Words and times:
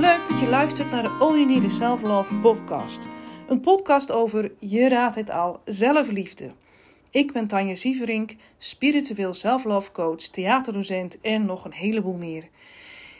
Leuk 0.00 0.28
dat 0.28 0.40
je 0.40 0.48
luistert 0.48 0.90
naar 0.90 1.02
de 1.02 1.08
All 1.08 1.32
You 1.32 1.46
Need 1.46 1.62
is 1.62 1.76
Self 1.76 2.02
Love 2.02 2.34
podcast. 2.34 3.06
Een 3.48 3.60
podcast 3.60 4.10
over, 4.10 4.52
je 4.58 4.88
raadt 4.88 5.16
het 5.16 5.30
al, 5.30 5.60
zelfliefde. 5.64 6.52
Ik 7.10 7.32
ben 7.32 7.46
Tanja 7.46 7.74
Sieverink, 7.74 8.36
spiritueel 8.58 9.34
self-love 9.34 9.92
coach, 9.92 10.20
theaterdocent 10.20 11.20
en 11.20 11.44
nog 11.44 11.64
een 11.64 11.72
heleboel 11.72 12.16
meer. 12.16 12.48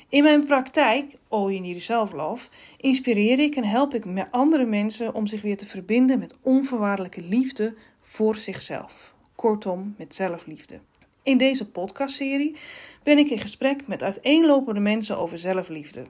In 0.09 0.23
mijn 0.23 0.45
praktijk, 0.45 1.17
All 1.29 1.50
You 1.50 1.59
Need 1.59 1.77
is 1.77 1.85
Self 1.85 2.12
Love, 2.12 2.49
inspireer 2.77 3.39
ik 3.39 3.57
en 3.57 3.64
help 3.64 3.95
ik 3.95 4.04
andere 4.31 4.64
mensen 4.64 5.14
om 5.14 5.27
zich 5.27 5.43
weer 5.43 5.57
te 5.57 5.67
verbinden 5.67 6.18
met 6.18 6.35
onvoorwaardelijke 6.43 7.22
liefde 7.22 7.75
voor 8.03 8.36
zichzelf. 8.36 9.14
Kortom, 9.35 9.95
met 9.99 10.14
zelfliefde. 10.14 10.79
In 11.22 11.39
deze 11.39 11.71
podcastserie 11.71 12.57
ben 13.03 13.18
ik 13.18 13.31
in 13.31 13.39
gesprek 13.39 13.86
met 13.86 14.03
uiteenlopende 14.03 14.81
mensen 14.81 15.18
over 15.18 15.39
zelfliefde. 15.39 16.07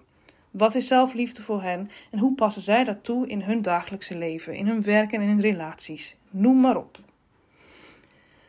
Wat 0.57 0.75
is 0.75 0.87
zelfliefde 0.87 1.43
voor 1.43 1.63
hen 1.63 1.91
en 2.11 2.19
hoe 2.19 2.35
passen 2.35 2.63
zij 2.63 2.85
dat 2.85 3.05
toe 3.05 3.27
in 3.27 3.41
hun 3.41 3.63
dagelijkse 3.63 4.19
leven, 4.19 4.55
in 4.55 4.67
hun 4.67 4.83
werk 4.83 5.13
en 5.13 5.21
in 5.21 5.29
hun 5.29 5.41
relaties? 5.41 6.17
Noem 6.31 6.61
maar 6.61 6.77
op. 6.77 6.99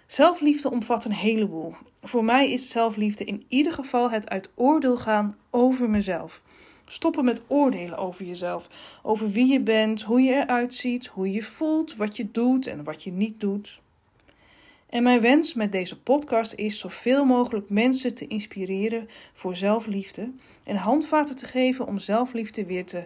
Zelfliefde 0.06 0.72
omvat 0.72 1.06
een 1.06 1.14
heleboel. 1.14 1.74
Voor 2.02 2.24
mij 2.24 2.52
is 2.52 2.70
zelfliefde 2.70 3.24
in 3.24 3.46
ieder 3.48 3.74
geval 3.74 4.12
het 4.12 4.30
uit 4.30 4.50
oordeel 4.56 4.98
gaan 4.98 5.38
over 5.50 5.90
mezelf. 5.90 6.42
Stoppen 6.86 7.26
met 7.26 7.42
oordelen 7.48 7.98
over 7.98 8.26
jezelf, 8.26 8.70
over 9.04 9.30
wie 9.30 9.52
je 9.52 9.60
bent, 9.60 10.02
hoe 10.02 10.22
je 10.22 10.34
eruit 10.34 10.76
ziet, 10.76 11.08
hoe 11.08 11.32
je 11.32 11.44
voelt, 11.44 11.96
wat 11.96 12.18
je 12.18 12.32
doet 12.32 12.68
en 12.68 12.84
wat 12.84 13.04
je 13.04 13.12
niet 13.12 13.40
doet. 13.40 13.82
En 14.90 15.04
mijn 15.04 15.22
wens 15.22 15.54
met 15.54 15.72
deze 15.72 16.00
podcast 16.00 16.54
is 16.54 16.80
zoveel 16.80 17.26
mogelijk 17.26 17.70
mensen 17.70 18.14
te 18.14 18.28
inspireren 18.28 19.10
voor 19.34 19.56
zelfliefde 19.56 20.32
en 20.64 20.76
handvaten 20.76 21.36
te 21.36 21.46
geven 21.46 21.88
om 21.88 22.00
zelfliefde 22.00 22.66
weer 22.66 22.86
te 22.86 23.06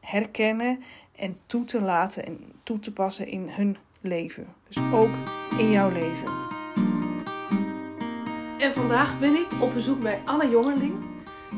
herkennen 0.00 0.82
en 1.16 1.36
toe 1.46 1.64
te 1.64 1.80
laten 1.80 2.26
en 2.26 2.40
toe 2.62 2.78
te 2.78 2.92
passen 2.92 3.28
in 3.28 3.48
hun 3.48 3.76
leven. 4.00 4.46
Dus 4.68 4.92
ook 4.92 5.10
in 5.58 5.70
jouw 5.70 5.90
leven. 5.90 6.28
En 8.58 8.72
vandaag 8.72 9.20
ben 9.20 9.34
ik 9.34 9.46
op 9.62 9.74
bezoek 9.74 10.00
bij 10.00 10.18
Anne 10.24 10.48
Jongerling, 10.48 10.94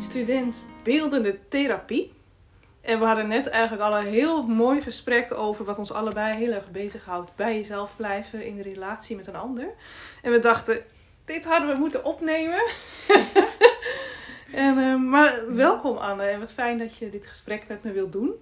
student 0.02 0.64
beeldende 0.84 1.38
therapie. 1.48 2.12
En 2.86 2.98
we 2.98 3.04
hadden 3.04 3.28
net 3.28 3.46
eigenlijk 3.46 3.82
al 3.82 3.98
een 3.98 4.06
heel 4.06 4.46
mooi 4.46 4.80
gesprek 4.80 5.34
over 5.34 5.64
wat 5.64 5.78
ons 5.78 5.92
allebei 5.92 6.36
heel 6.36 6.52
erg 6.52 6.70
bezighoudt. 6.70 7.36
Bij 7.36 7.54
jezelf 7.54 7.96
blijven 7.96 8.44
in 8.44 8.56
de 8.56 8.62
relatie 8.62 9.16
met 9.16 9.26
een 9.26 9.36
ander. 9.36 9.68
En 10.22 10.32
we 10.32 10.38
dachten, 10.38 10.82
dit 11.24 11.44
hadden 11.44 11.74
we 11.74 11.78
moeten 11.78 12.04
opnemen. 12.04 12.62
en, 14.64 14.78
uh, 14.78 15.00
maar 15.00 15.54
welkom 15.54 15.96
Anne 15.96 16.22
en 16.22 16.38
wat 16.38 16.52
fijn 16.52 16.78
dat 16.78 16.96
je 16.96 17.10
dit 17.10 17.26
gesprek 17.26 17.64
met 17.68 17.82
me 17.82 17.92
wilt 17.92 18.12
doen. 18.12 18.32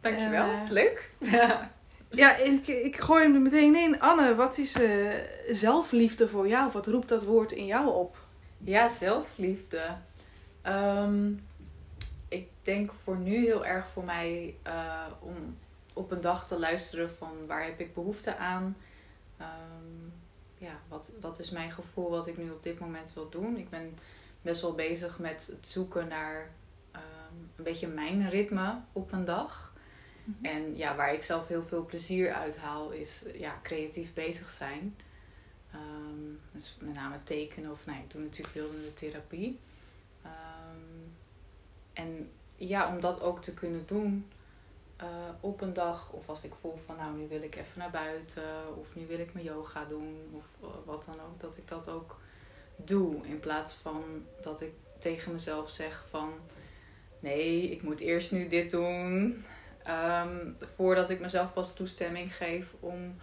Dankjewel, 0.00 0.46
uh, 0.46 0.70
leuk. 0.70 1.10
ja, 2.10 2.36
ik, 2.36 2.66
ik 2.66 3.00
gooi 3.00 3.22
hem 3.22 3.34
er 3.34 3.40
meteen 3.40 3.76
in. 3.76 4.00
Anne, 4.00 4.34
wat 4.34 4.58
is 4.58 4.80
uh, 4.80 5.12
zelfliefde 5.48 6.28
voor 6.28 6.48
jou? 6.48 6.70
Wat 6.72 6.86
roept 6.86 7.08
dat 7.08 7.24
woord 7.24 7.52
in 7.52 7.66
jou 7.66 7.94
op? 7.94 8.16
Ja, 8.58 8.88
zelfliefde. 8.88 9.80
Um, 10.66 11.47
ik 12.28 12.48
denk 12.62 12.92
voor 12.92 13.16
nu 13.16 13.36
heel 13.36 13.66
erg 13.66 13.88
voor 13.88 14.04
mij 14.04 14.56
uh, 14.66 15.06
om 15.20 15.56
op 15.92 16.10
een 16.10 16.20
dag 16.20 16.46
te 16.46 16.58
luisteren 16.58 17.10
van 17.10 17.46
waar 17.46 17.64
heb 17.64 17.80
ik 17.80 17.94
behoefte 17.94 18.36
aan. 18.36 18.76
Um, 19.40 20.12
ja, 20.58 20.80
wat, 20.88 21.12
wat 21.20 21.38
is 21.38 21.50
mijn 21.50 21.70
gevoel 21.70 22.10
wat 22.10 22.26
ik 22.26 22.38
nu 22.38 22.50
op 22.50 22.62
dit 22.62 22.78
moment 22.78 23.14
wil 23.14 23.28
doen. 23.28 23.56
Ik 23.56 23.70
ben 23.70 23.98
best 24.42 24.60
wel 24.60 24.74
bezig 24.74 25.18
met 25.18 25.46
het 25.52 25.66
zoeken 25.66 26.08
naar 26.08 26.50
um, 26.94 27.50
een 27.56 27.64
beetje 27.64 27.88
mijn 27.88 28.30
ritme 28.30 28.80
op 28.92 29.12
een 29.12 29.24
dag. 29.24 29.72
Mm-hmm. 30.24 30.44
En 30.44 30.76
ja, 30.76 30.96
waar 30.96 31.14
ik 31.14 31.22
zelf 31.22 31.48
heel 31.48 31.64
veel 31.64 31.84
plezier 31.84 32.32
uit 32.32 32.58
haal 32.58 32.90
is 32.90 33.22
ja, 33.34 33.58
creatief 33.62 34.14
bezig 34.14 34.50
zijn. 34.50 34.96
Um, 35.74 36.38
dus 36.52 36.76
met 36.80 36.94
name 36.94 37.16
tekenen 37.24 37.70
of 37.70 37.86
nee, 37.86 37.94
nou, 37.94 38.06
ik 38.06 38.12
doe 38.12 38.22
natuurlijk 38.22 38.54
beeldende 38.54 38.94
therapie. 38.94 39.58
En 41.98 42.30
ja, 42.56 42.88
om 42.88 43.00
dat 43.00 43.20
ook 43.20 43.42
te 43.42 43.54
kunnen 43.54 43.86
doen 43.86 44.26
uh, 45.02 45.06
op 45.40 45.60
een 45.60 45.72
dag. 45.72 46.10
Of 46.12 46.28
als 46.28 46.44
ik 46.44 46.52
voel 46.60 46.78
van 46.86 46.96
nou, 46.96 47.16
nu 47.16 47.28
wil 47.28 47.42
ik 47.42 47.54
even 47.54 47.78
naar 47.78 47.90
buiten. 47.90 48.76
Of 48.76 48.94
nu 48.94 49.06
wil 49.06 49.18
ik 49.18 49.34
mijn 49.34 49.44
yoga 49.44 49.84
doen. 49.84 50.16
Of 50.32 50.44
uh, 50.62 50.68
wat 50.84 51.04
dan 51.04 51.14
ook. 51.14 51.40
Dat 51.40 51.56
ik 51.56 51.68
dat 51.68 51.88
ook 51.88 52.20
doe. 52.76 53.26
In 53.26 53.40
plaats 53.40 53.72
van 53.72 54.02
dat 54.40 54.60
ik 54.60 54.72
tegen 54.98 55.32
mezelf 55.32 55.70
zeg 55.70 56.04
van... 56.10 56.32
Nee, 57.20 57.70
ik 57.70 57.82
moet 57.82 58.00
eerst 58.00 58.32
nu 58.32 58.48
dit 58.48 58.70
doen. 58.70 59.44
Um, 59.88 60.56
voordat 60.76 61.10
ik 61.10 61.20
mezelf 61.20 61.52
pas 61.52 61.74
toestemming 61.74 62.36
geef 62.36 62.74
om... 62.80 63.16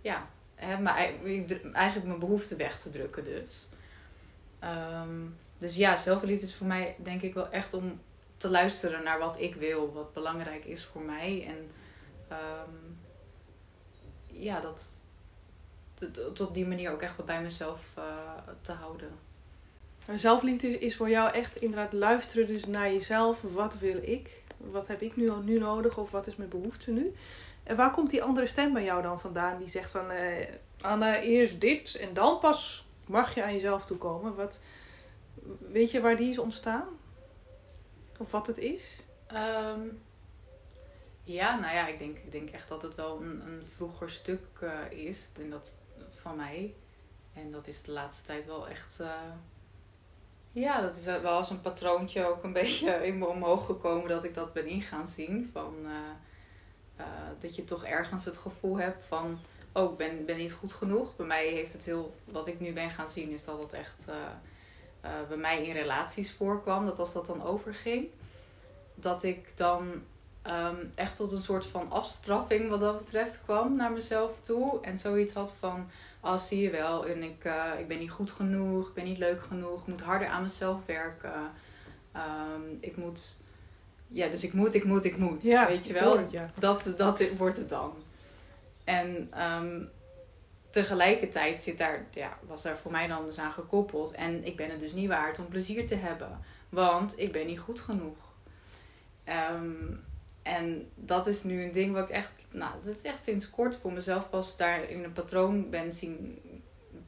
Ja, 0.00 0.28
hè, 0.54 0.84
eigenlijk 1.72 2.06
mijn 2.06 2.18
behoeften 2.18 2.56
weg 2.56 2.78
te 2.78 2.90
drukken 2.90 3.24
dus. 3.24 3.68
Um, 4.64 5.36
dus 5.58 5.76
ja, 5.76 5.96
zelfliefde 5.96 6.46
is 6.46 6.54
voor 6.54 6.66
mij 6.66 6.96
denk 6.98 7.22
ik 7.22 7.34
wel 7.34 7.50
echt 7.50 7.74
om 7.74 8.00
te 8.36 8.50
luisteren 8.50 9.04
naar 9.04 9.18
wat 9.18 9.40
ik 9.40 9.54
wil, 9.54 9.92
wat 9.92 10.12
belangrijk 10.12 10.64
is 10.64 10.84
voor 10.84 11.02
mij. 11.02 11.44
En 11.46 11.70
um, 12.30 12.98
ja, 14.26 14.60
dat, 14.60 15.02
dat, 16.12 16.40
op 16.40 16.54
die 16.54 16.66
manier 16.66 16.92
ook 16.92 17.02
echt 17.02 17.24
bij 17.24 17.42
mezelf 17.42 17.94
uh, 17.98 18.04
te 18.60 18.72
houden. 18.72 19.10
Zelfliefde 20.14 20.78
is 20.78 20.96
voor 20.96 21.10
jou 21.10 21.32
echt 21.32 21.56
inderdaad 21.56 21.92
luisteren 21.92 22.46
dus 22.46 22.66
naar 22.66 22.92
jezelf. 22.92 23.42
Wat 23.42 23.78
wil 23.78 23.98
ik? 24.02 24.42
Wat 24.56 24.86
heb 24.86 25.00
ik 25.02 25.16
nu, 25.16 25.30
nu 25.44 25.58
nodig? 25.58 25.98
Of 25.98 26.10
wat 26.10 26.26
is 26.26 26.36
mijn 26.36 26.48
behoefte 26.48 26.90
nu? 26.90 27.14
En 27.62 27.76
waar 27.76 27.90
komt 27.90 28.10
die 28.10 28.22
andere 28.22 28.46
stem 28.46 28.72
bij 28.72 28.84
jou 28.84 29.02
dan 29.02 29.20
vandaan? 29.20 29.58
Die 29.58 29.68
zegt 29.68 29.90
van, 29.90 30.10
uh, 30.10 30.44
Anna, 30.80 31.20
eerst 31.20 31.60
dit 31.60 31.96
en 31.96 32.14
dan 32.14 32.38
pas 32.38 32.86
mag 33.06 33.34
je 33.34 33.42
aan 33.42 33.52
jezelf 33.52 33.84
toekomen. 33.84 34.34
Wat, 34.34 34.58
weet 35.70 35.90
je 35.90 36.00
waar 36.00 36.16
die 36.16 36.30
is 36.30 36.38
ontstaan? 36.38 36.88
Of 38.18 38.30
wat 38.30 38.46
het 38.46 38.58
is? 38.58 39.04
Um, 39.32 40.02
ja, 41.26 41.58
nou 41.58 41.74
ja, 41.74 41.86
ik 41.86 41.98
denk, 41.98 42.18
ik 42.18 42.32
denk 42.32 42.50
echt 42.50 42.68
dat 42.68 42.82
het 42.82 42.94
wel 42.94 43.20
een, 43.20 43.46
een 43.46 43.66
vroeger 43.74 44.10
stuk 44.10 44.44
uh, 44.62 44.90
is. 44.90 45.28
En 45.40 45.50
dat 45.50 45.74
van 46.10 46.36
mij. 46.36 46.74
En 47.32 47.50
dat 47.50 47.66
is 47.66 47.82
de 47.82 47.92
laatste 47.92 48.26
tijd 48.26 48.46
wel 48.46 48.68
echt. 48.68 49.00
Uh, 49.00 49.10
ja, 50.52 50.80
dat 50.80 50.96
is 50.96 51.04
wel 51.04 51.26
als 51.26 51.50
een 51.50 51.60
patroontje 51.60 52.26
ook 52.26 52.44
een 52.44 52.52
beetje 52.62 53.06
in 53.06 53.18
me 53.18 53.26
omhoog 53.26 53.66
gekomen 53.66 54.08
dat 54.08 54.24
ik 54.24 54.34
dat 54.34 54.52
ben 54.52 54.66
in 54.66 54.82
gaan 54.82 55.06
zien. 55.06 55.50
Van, 55.52 55.74
uh, 55.84 57.04
dat 57.38 57.54
je 57.54 57.64
toch 57.64 57.84
ergens 57.84 58.24
het 58.24 58.36
gevoel 58.36 58.78
hebt 58.78 59.04
van. 59.04 59.38
Oh, 59.72 59.90
ik 59.92 59.96
ben, 59.96 60.24
ben 60.24 60.36
niet 60.36 60.52
goed 60.52 60.72
genoeg. 60.72 61.16
Bij 61.16 61.26
mij 61.26 61.46
heeft 61.46 61.72
het 61.72 61.84
heel. 61.84 62.14
Wat 62.24 62.46
ik 62.46 62.60
nu 62.60 62.72
ben 62.72 62.90
gaan 62.90 63.08
zien, 63.08 63.30
is 63.30 63.44
dat 63.44 63.58
het 63.58 63.72
echt 63.72 64.08
uh, 65.04 65.10
bij 65.28 65.36
mij 65.36 65.62
in 65.62 65.72
relaties 65.72 66.32
voorkwam, 66.32 66.86
dat 66.86 66.98
als 66.98 67.12
dat 67.12 67.26
dan 67.26 67.42
overging, 67.42 68.08
dat 68.94 69.22
ik 69.22 69.56
dan 69.56 69.92
um, 70.46 70.90
echt 70.94 71.16
tot 71.16 71.32
een 71.32 71.42
soort 71.42 71.66
van 71.66 71.90
afstraffing 71.90 72.68
wat 72.68 72.80
dat 72.80 72.98
betreft 72.98 73.40
kwam 73.44 73.76
naar 73.76 73.92
mezelf 73.92 74.40
toe. 74.40 74.80
En 74.80 74.98
zoiets 74.98 75.34
had 75.34 75.54
van, 75.58 75.90
oh 76.20 76.36
zie 76.36 76.60
je 76.60 76.70
wel, 76.70 77.06
en 77.06 77.22
ik, 77.22 77.44
uh, 77.44 77.64
ik 77.78 77.88
ben 77.88 77.98
niet 77.98 78.10
goed 78.10 78.30
genoeg, 78.30 78.88
ik 78.88 78.94
ben 78.94 79.04
niet 79.04 79.18
leuk 79.18 79.42
genoeg, 79.42 79.80
ik 79.80 79.86
moet 79.86 80.00
harder 80.00 80.28
aan 80.28 80.42
mezelf 80.42 80.86
werken. 80.86 81.50
Um, 82.16 82.78
ik 82.80 82.96
moet, 82.96 83.38
ja, 84.08 84.28
dus 84.28 84.42
ik 84.42 84.52
moet, 84.52 84.74
ik 84.74 84.84
moet, 84.84 85.04
ik 85.04 85.16
moet. 85.16 85.42
Ja, 85.42 85.66
weet 85.66 85.86
je 85.86 85.92
wel? 85.92 86.18
Het, 86.18 86.30
ja. 86.30 86.50
dat, 86.58 86.94
dat 86.96 87.22
wordt 87.36 87.56
het 87.56 87.68
dan. 87.68 87.94
En 88.84 89.32
um, 89.42 89.90
tegelijkertijd 90.82 91.60
zit 91.60 91.78
daar, 91.78 92.06
ja, 92.10 92.38
was 92.46 92.62
daar 92.62 92.78
voor 92.78 92.90
mij 92.90 93.06
dan 93.06 93.26
dus 93.26 93.38
aan 93.38 93.52
gekoppeld. 93.52 94.12
En 94.12 94.44
ik 94.44 94.56
ben 94.56 94.70
het 94.70 94.80
dus 94.80 94.92
niet 94.92 95.08
waard 95.08 95.38
om 95.38 95.48
plezier 95.48 95.86
te 95.86 95.94
hebben. 95.94 96.38
Want 96.68 97.18
ik 97.18 97.32
ben 97.32 97.46
niet 97.46 97.58
goed 97.58 97.80
genoeg. 97.80 98.16
Um, 99.52 100.04
en 100.42 100.90
dat 100.94 101.26
is 101.26 101.42
nu 101.42 101.62
een 101.62 101.72
ding 101.72 101.92
wat 101.92 102.04
ik 102.08 102.14
echt, 102.14 102.32
nou, 102.50 102.72
dat 102.72 102.96
is 102.96 103.02
echt 103.02 103.22
sinds 103.22 103.50
kort 103.50 103.76
voor 103.76 103.92
mezelf 103.92 104.30
pas 104.30 104.56
daar 104.56 104.90
in 104.90 105.04
een 105.04 105.12
patroon 105.12 105.70
ben, 105.70 105.92
zien, 105.92 106.40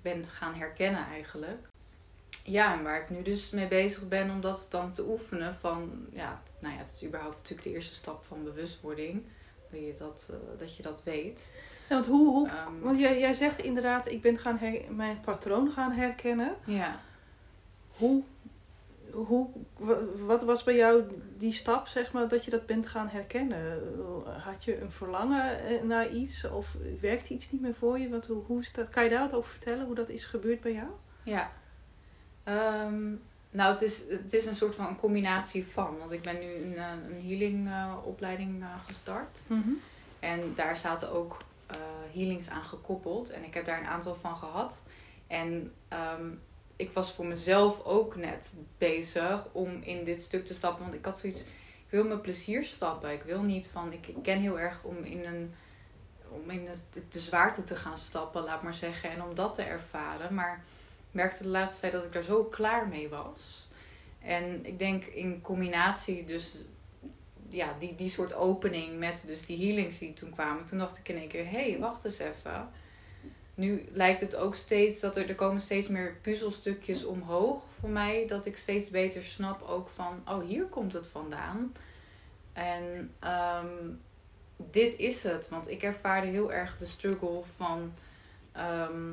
ben 0.03 0.27
gaan 0.27 0.55
herkennen 0.55 1.07
eigenlijk. 1.07 1.69
Ja, 2.45 2.79
en 2.79 2.83
waar 2.83 3.03
ik 3.03 3.11
nu 3.11 3.23
dus 3.23 3.51
mee 3.51 3.69
bezig 3.69 4.09
ben 4.09 4.31
om 4.31 4.41
dat 4.41 4.67
dan 4.71 4.93
te 4.93 5.09
oefenen 5.09 5.57
van, 5.57 6.07
ja, 6.13 6.43
nou 6.61 6.75
ja, 6.75 6.81
het 6.81 6.93
is 6.93 7.05
überhaupt 7.05 7.37
natuurlijk 7.37 7.69
de 7.69 7.75
eerste 7.75 7.95
stap 7.95 8.25
van 8.25 8.45
bewustwording. 8.45 9.25
Dat 9.71 9.81
je 9.81 9.95
dat, 9.99 10.29
uh, 10.31 10.59
dat, 10.59 10.77
je 10.77 10.83
dat 10.83 11.03
weet. 11.05 11.53
Ja, 11.89 11.95
want 11.95 12.07
hoe, 12.07 12.29
hoe 12.29 12.49
um, 12.49 12.81
want 12.81 13.01
jij, 13.01 13.19
jij 13.19 13.35
zegt 13.35 13.59
inderdaad, 13.59 14.09
ik 14.09 14.23
ben 14.23 14.39
gaan 14.39 14.59
her, 14.59 14.81
mijn 14.91 15.21
patroon 15.21 15.71
gaan 15.71 15.93
herkennen. 15.93 16.55
Ja. 16.65 17.01
Hoe, 17.89 18.23
hoe, 19.11 19.49
wat 20.27 20.43
was 20.43 20.65
bij 20.65 20.77
jou 20.77 21.03
die 21.37 21.53
stap, 21.53 21.87
zeg 21.87 22.13
maar, 22.13 22.29
dat 22.29 22.45
je 22.45 22.51
dat 22.51 22.67
bent 22.67 22.87
gaan 22.87 23.09
herkennen? 23.09 23.83
Had 24.45 24.65
je 24.65 24.81
een 24.81 24.93
verlangen 24.93 25.65
eh, 25.65 25.83
naar 25.83 26.11
iets 26.11 26.49
of 26.51 26.77
werkt 27.01 27.31
iets 27.31 27.51
niet 27.51 27.61
meer 27.61 27.75
voor 27.75 27.99
je? 27.99 28.09
Wat, 28.09 28.27
hoe, 28.27 28.43
hoe 28.47 28.61
is 28.61 28.73
dat, 28.73 28.89
kan 28.89 29.05
je 29.05 29.11
daar 29.11 29.21
wat 29.21 29.35
over 29.35 29.51
vertellen, 29.51 29.87
hoe 29.87 29.95
dat 29.95 30.09
is 30.09 30.25
gebeurd 30.25 30.61
bij 30.61 30.73
jou? 30.73 30.89
Ja. 31.23 31.51
Um, 32.85 33.21
Nou, 33.51 33.73
het 33.73 33.83
is, 33.83 34.03
het 34.09 34.33
is 34.33 34.45
een 34.45 34.55
soort 34.55 34.75
van 34.75 34.87
een 34.87 34.97
combinatie 34.97 35.67
van. 35.67 35.99
Want 35.99 36.13
ik 36.13 36.23
ben 36.23 36.39
nu 36.41 36.55
een, 36.55 36.75
eh, 36.77 36.87
een 37.09 37.27
healing 37.27 37.71
opleiding 38.05 38.63
eh, 38.63 38.69
gestart. 38.87 39.39
Mhm. 39.47 39.71
En 40.21 40.41
daar 40.55 40.77
zaten 40.77 41.13
ook 41.13 41.37
eh, 41.69 41.77
healings 42.13 42.49
aan 42.49 42.65
gekoppeld. 42.65 43.31
En 43.31 43.45
ik 43.45 43.55
heb 43.55 43.67
daar 43.67 43.79
een 43.79 43.87
aantal 43.87 44.15
van 44.15 44.37
gehad. 44.37 44.85
En 45.27 45.73
ehm, 45.89 46.31
ik 46.77 46.91
was 46.93 47.13
voor 47.13 47.27
mezelf 47.27 47.85
ook 47.85 48.17
net 48.17 48.55
bezig 48.79 49.49
om 49.53 49.83
in 49.83 50.05
dit 50.05 50.23
stuk 50.23 50.45
te 50.45 50.55
stappen. 50.55 50.83
Want 50.83 50.95
ik 50.95 51.05
had 51.05 51.19
zoiets, 51.19 51.41
ik 51.41 51.91
wil 51.91 52.05
mijn 52.05 52.21
plezier 52.21 52.65
stappen. 52.65 53.13
Ik 53.13 53.23
wil 53.23 53.43
niet 53.43 53.67
van, 53.67 53.93
ik, 53.93 54.07
ik 54.07 54.23
ken 54.23 54.41
heel 54.41 54.59
erg 54.59 54.83
om 54.85 54.97
in 54.97 55.25
een 55.25 55.55
om 56.31 56.51
in 56.51 56.65
de, 56.65 57.03
de 57.09 57.21
zwaarte 57.21 57.63
te 57.65 57.77
gaan 57.77 57.99
stappen, 57.99 58.43
laat 58.43 58.63
maar 58.63 58.75
zeggen. 58.75 59.11
En 59.11 59.23
om 59.23 59.35
dat 59.35 59.55
te 59.55 59.63
ervaren. 59.63 60.35
Maar 60.35 60.65
ik 61.09 61.15
merkte 61.15 61.43
de 61.43 61.49
laatste 61.49 61.81
tijd 61.81 61.93
dat 61.93 62.05
ik 62.05 62.13
daar 62.13 62.23
zo 62.23 62.45
klaar 62.45 62.89
mee 62.89 63.09
was. 63.09 63.69
En 64.23 64.67
ik 64.67 64.79
denk 64.79 65.05
in 65.05 65.41
combinatie 65.41 66.25
dus 66.25 66.55
ja, 67.51 67.75
die, 67.79 67.95
die 67.95 68.09
soort 68.09 68.35
opening 68.35 68.99
met 68.99 69.23
dus 69.27 69.47
die 69.47 69.67
healings 69.67 69.99
die 69.99 70.13
toen 70.13 70.31
kwamen. 70.31 70.65
Toen 70.65 70.79
dacht 70.79 70.99
ik 70.99 71.09
in 71.09 71.17
één 71.17 71.29
keer, 71.29 71.45
hé, 71.45 71.71
hey, 71.71 71.79
wacht 71.79 72.05
eens 72.05 72.19
even. 72.19 72.69
Nu 73.55 73.89
lijkt 73.91 74.21
het 74.21 74.37
ook 74.37 74.55
steeds 74.55 75.01
dat 75.01 75.17
er, 75.17 75.29
er 75.29 75.35
komen 75.35 75.61
steeds 75.61 75.89
meer 75.89 76.17
puzzelstukjes 76.23 77.05
omhoog 77.05 77.63
voor 77.81 77.89
mij. 77.89 78.27
Dat 78.27 78.47
ik 78.47 78.57
steeds 78.57 78.91
beter 78.91 79.23
snap 79.23 79.63
ook 79.63 79.89
van, 79.89 80.23
oh, 80.25 80.45
hier 80.45 80.65
komt 80.65 80.93
het 80.93 81.07
vandaan. 81.07 81.73
En 82.53 83.15
ehm, 83.21 83.91
dit 84.57 84.97
is 84.97 85.23
het. 85.23 85.49
Want 85.49 85.71
ik 85.71 85.83
ervaarde 85.83 86.27
heel 86.27 86.53
erg 86.53 86.77
de 86.77 86.87
struggle 86.87 87.43
van 87.57 87.93
ehm, 88.53 89.13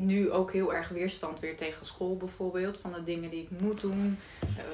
nu 0.00 0.30
ook 0.30 0.52
heel 0.52 0.74
erg 0.74 0.88
weerstand 0.88 1.40
weer 1.40 1.56
tegen 1.56 1.86
school 1.86 2.16
bijvoorbeeld. 2.16 2.78
Van 2.78 2.92
de 2.92 3.02
dingen 3.04 3.30
die 3.30 3.42
ik 3.42 3.60
moet 3.60 3.80
doen. 3.80 4.18
eh, 4.40 4.64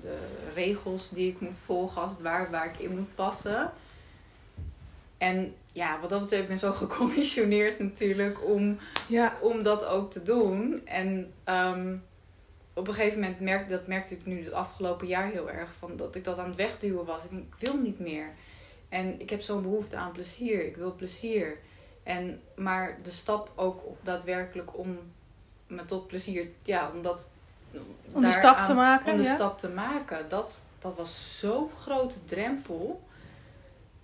de 0.00 0.16
regels 0.54 1.10
die 1.10 1.28
ik 1.30 1.40
moet 1.40 1.58
volgen 1.64 2.02
als 2.02 2.12
het 2.12 2.22
ware, 2.22 2.50
waar 2.50 2.66
ik 2.66 2.78
in 2.78 2.96
moet 2.96 3.14
passen. 3.14 3.72
En 5.18 5.54
ja, 5.72 6.00
wat 6.00 6.10
dat 6.10 6.20
betreft 6.20 6.46
ben 6.46 6.54
ik 6.54 6.60
zo 6.60 6.72
geconditioneerd 6.86 7.78
natuurlijk 7.78 8.44
om, 8.44 8.78
Ja. 9.08 9.38
om 9.42 9.62
dat 9.62 9.84
ook 9.86 10.10
te 10.10 10.22
doen. 10.22 10.86
En 10.86 11.32
ehm, 11.44 11.96
op 12.74 12.88
een 12.88 12.94
gegeven 12.94 13.20
moment 13.20 13.40
merkte 13.40 13.68
dat 13.74 13.86
merkte 13.86 14.14
ik 14.14 14.26
nu 14.26 14.44
het 14.44 14.52
afgelopen 14.52 15.06
jaar 15.06 15.30
heel 15.30 15.50
erg 15.50 15.70
van 15.78 15.96
dat 15.96 16.14
ik 16.14 16.24
dat 16.24 16.38
aan 16.38 16.46
het 16.48 16.56
wegduwen 16.56 17.04
was. 17.04 17.24
Ik 17.24 17.30
denk, 17.30 17.42
ik 17.54 17.60
wil 17.68 17.76
niet 17.76 17.98
meer. 17.98 18.30
En 18.88 19.20
ik 19.20 19.30
heb 19.30 19.40
zo'n 19.42 19.62
behoefte 19.62 19.96
aan 19.96 20.12
plezier. 20.12 20.66
Ik 20.66 20.76
wil 20.76 20.94
plezier. 20.94 21.58
En, 22.08 22.40
maar 22.56 22.98
de 23.02 23.10
stap 23.10 23.50
ook 23.54 23.82
daadwerkelijk 24.02 24.78
om 24.78 24.98
me 25.66 25.84
tot 25.84 26.06
plezier, 26.06 26.48
ja, 26.62 26.90
om 26.94 27.02
dat. 27.02 27.30
Om 28.12 28.22
die 28.22 28.32
stap 28.32 28.64
te 28.64 28.74
maken, 28.74 29.12
Om 29.12 29.18
de 29.18 29.24
ja. 29.24 29.34
stap 29.34 29.58
te 29.58 29.68
maken. 29.68 30.28
Dat, 30.28 30.60
dat 30.78 30.96
was 30.96 31.38
zo'n 31.38 31.70
grote 31.70 32.24
drempel. 32.24 33.02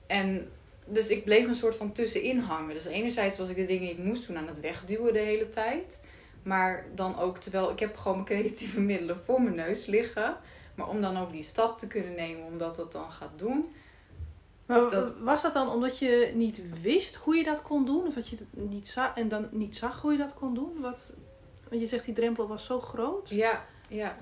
En 0.06 0.50
dus 0.84 1.08
ik 1.08 1.24
bleef 1.24 1.46
een 1.46 1.54
soort 1.54 1.74
van 1.74 1.92
tussenin 1.92 2.38
hangen. 2.38 2.74
Dus 2.74 2.84
enerzijds 2.84 3.38
was 3.38 3.48
ik 3.48 3.56
de 3.56 3.66
dingen 3.66 3.86
die 3.86 3.98
ik 3.98 4.04
moest 4.04 4.26
doen 4.26 4.36
aan 4.36 4.48
het 4.48 4.60
wegduwen 4.60 5.12
de 5.12 5.18
hele 5.18 5.48
tijd. 5.48 6.00
Maar 6.42 6.84
dan 6.94 7.18
ook, 7.18 7.38
terwijl 7.38 7.70
ik 7.70 7.78
heb 7.78 7.96
gewoon 7.96 8.22
mijn 8.22 8.40
creatieve 8.40 8.80
middelen 8.80 9.20
voor 9.24 9.42
mijn 9.42 9.56
neus 9.56 9.86
liggen. 9.86 10.36
Maar 10.74 10.88
om 10.88 11.00
dan 11.00 11.16
ook 11.16 11.30
die 11.30 11.42
stap 11.42 11.78
te 11.78 11.86
kunnen 11.86 12.14
nemen, 12.14 12.46
omdat 12.46 12.76
dat 12.76 12.92
dan 12.92 13.10
gaat 13.10 13.38
doen. 13.38 13.74
Maar 14.66 14.90
Dat- 14.90 15.19
was 15.19 15.43
dat 15.43 15.52
dan 15.52 15.69
omdat 15.70 15.99
je 15.99 16.32
niet 16.34 16.81
wist 16.82 17.14
hoe 17.14 17.37
je 17.37 17.44
dat 17.44 17.62
kon 17.62 17.84
doen? 17.87 18.06
Of 18.06 18.14
dat 18.14 18.28
je 18.28 18.37
het 18.37 18.46
niet 18.70 18.88
zag 18.88 19.14
en 19.16 19.28
dan 19.28 19.49
niet 19.50 19.76
zag 19.76 20.00
hoe 20.00 20.12
je 20.12 20.19
dat 20.19 20.34
kon 20.34 20.55
doen? 20.55 20.81
Wat, 20.81 21.11
want 21.69 21.81
je 21.81 21.87
zegt 21.88 22.05
die 22.05 22.14
drempel 22.14 22.46
was 22.49 22.64
zo 22.64 22.81
groot. 22.81 23.28
Ja, 23.28 23.64
ja. 23.88 24.16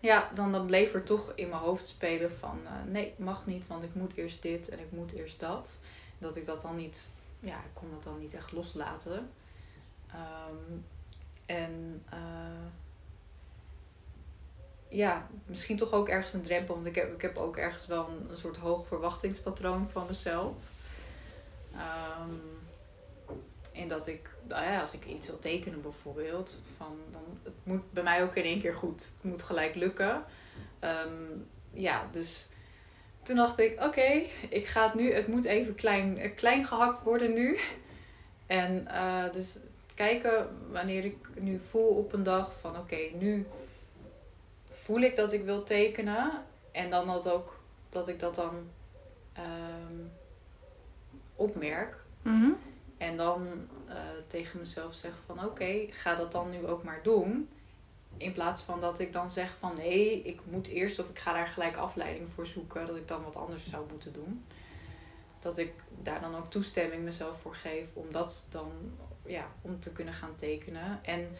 Ja, 0.00 0.30
dan, 0.34 0.52
dan 0.52 0.66
bleef 0.66 0.94
er 0.94 1.02
toch 1.02 1.32
in 1.34 1.48
mijn 1.48 1.60
hoofd 1.60 1.86
spelen 1.86 2.32
van... 2.32 2.58
eh, 2.64 2.72
nee, 2.92 3.14
mag 3.16 3.46
niet, 3.46 3.66
want 3.66 3.82
ik 3.82 3.94
moet 3.94 4.14
eerst 4.16 4.42
dit 4.42 4.68
en 4.68 4.78
ik 4.78 4.90
moet 4.92 5.12
eerst 5.12 5.40
dat. 5.40 5.78
Dat 6.18 6.36
ik 6.36 6.46
dat 6.46 6.60
dan 6.60 6.76
niet... 6.76 7.10
Ja, 7.40 7.56
ik 7.56 7.70
kon 7.74 7.90
dat 7.90 8.02
dan 8.02 8.18
niet 8.18 8.34
echt 8.34 8.52
loslaten. 8.52 9.30
Ehm, 10.08 10.78
en... 11.46 12.02
eh, 12.10 12.18
ja, 14.94 15.26
misschien 15.46 15.76
toch 15.76 15.92
ook 15.92 16.08
ergens 16.08 16.32
een 16.32 16.42
drempel. 16.42 16.74
Want 16.74 16.86
ik 16.86 16.94
heb, 16.94 17.14
ik 17.14 17.22
heb 17.22 17.36
ook 17.36 17.56
ergens 17.56 17.86
wel 17.86 18.08
een, 18.30 18.36
soort 18.36 18.56
hoog 18.56 18.86
verwachtingspatroon 18.86 19.88
van 19.92 20.06
mezelf. 20.08 20.54
Ehm, 21.72 22.30
en 23.72 23.88
dat 23.88 24.06
ik, 24.06 24.30
nou 24.48 24.64
ja, 24.64 24.80
als 24.80 24.92
ik 24.92 25.06
iets 25.06 25.26
wil 25.26 25.38
tekenen 25.38 25.82
bijvoorbeeld, 25.82 26.60
van, 26.76 26.96
dan, 27.10 27.22
het 27.42 27.54
moet 27.62 27.92
bij 27.92 28.02
mij 28.02 28.22
ook 28.22 28.34
in 28.34 28.44
één 28.44 28.60
keer 28.60 28.74
goed. 28.74 29.02
Het 29.02 29.30
moet 29.30 29.42
gelijk 29.42 29.74
lukken. 29.74 30.24
Ehm, 30.78 31.38
ja, 31.72 32.08
dus 32.10 32.46
toen 33.22 33.36
dacht 33.36 33.58
ik, 33.58 33.82
oké, 33.82 34.22
ik 34.48 34.66
ga 34.66 34.84
het 34.84 34.94
nu, 34.94 35.12
het 35.12 35.26
moet 35.26 35.44
even 35.44 35.74
klein, 35.74 36.18
eh, 36.18 36.34
klein 36.34 36.64
gehakt 36.64 37.02
worden 37.02 37.34
nu. 37.34 37.58
En 38.46 38.86
eh, 38.88 39.32
dus 39.32 39.56
kijken 39.94 40.48
wanneer 40.70 41.04
ik 41.04 41.16
nu 41.38 41.60
voel 41.68 41.88
op 41.88 42.12
een 42.12 42.22
dag 42.22 42.60
van, 42.60 42.78
oké, 42.78 42.98
nu 43.18 43.46
voel 44.74 45.00
ik 45.00 45.16
dat 45.16 45.32
ik 45.32 45.44
wil 45.44 45.62
tekenen. 45.62 46.30
En 46.72 46.90
dan 46.90 47.06
dat 47.06 47.28
ook, 47.28 47.60
dat 47.88 48.08
ik 48.08 48.20
dat 48.20 48.34
dan 48.34 48.70
ehm, 49.32 50.06
opmerk. 51.34 51.96
Mhm. 52.22 52.50
En 52.98 53.16
dan 53.16 53.68
eh, 53.88 53.96
tegen 54.26 54.58
mezelf 54.58 54.94
zeg 54.94 55.12
van 55.26 55.44
oké, 55.44 55.86
ga 55.90 56.14
dat 56.14 56.32
dan 56.32 56.50
nu 56.50 56.66
ook 56.66 56.82
maar 56.82 57.02
doen. 57.02 57.48
In 58.16 58.32
plaats 58.32 58.62
van 58.62 58.80
dat 58.80 58.98
ik 58.98 59.12
dan 59.12 59.30
zeg 59.30 59.54
van 59.58 59.74
nee, 59.76 60.22
ik 60.22 60.40
moet 60.44 60.66
eerst 60.66 60.98
of 60.98 61.08
ik 61.08 61.18
ga 61.18 61.32
daar 61.32 61.46
gelijk 61.46 61.76
afleiding 61.76 62.28
voor 62.34 62.46
zoeken. 62.46 62.86
Dat 62.86 62.96
ik 62.96 63.08
dan 63.08 63.24
wat 63.24 63.36
anders 63.36 63.68
zou 63.68 63.86
moeten 63.90 64.12
doen. 64.12 64.44
Dat 65.38 65.58
ik 65.58 65.72
daar 66.02 66.20
dan 66.20 66.36
ook 66.36 66.50
toestemming 66.50 67.02
mezelf 67.02 67.40
voor 67.40 67.54
geef 67.54 67.88
om 67.92 68.12
dat 68.12 68.46
dan 68.50 68.70
ja, 69.26 69.46
om 69.60 69.80
te 69.80 69.92
kunnen 69.92 70.14
gaan 70.14 70.34
tekenen. 70.34 71.04
En 71.04 71.36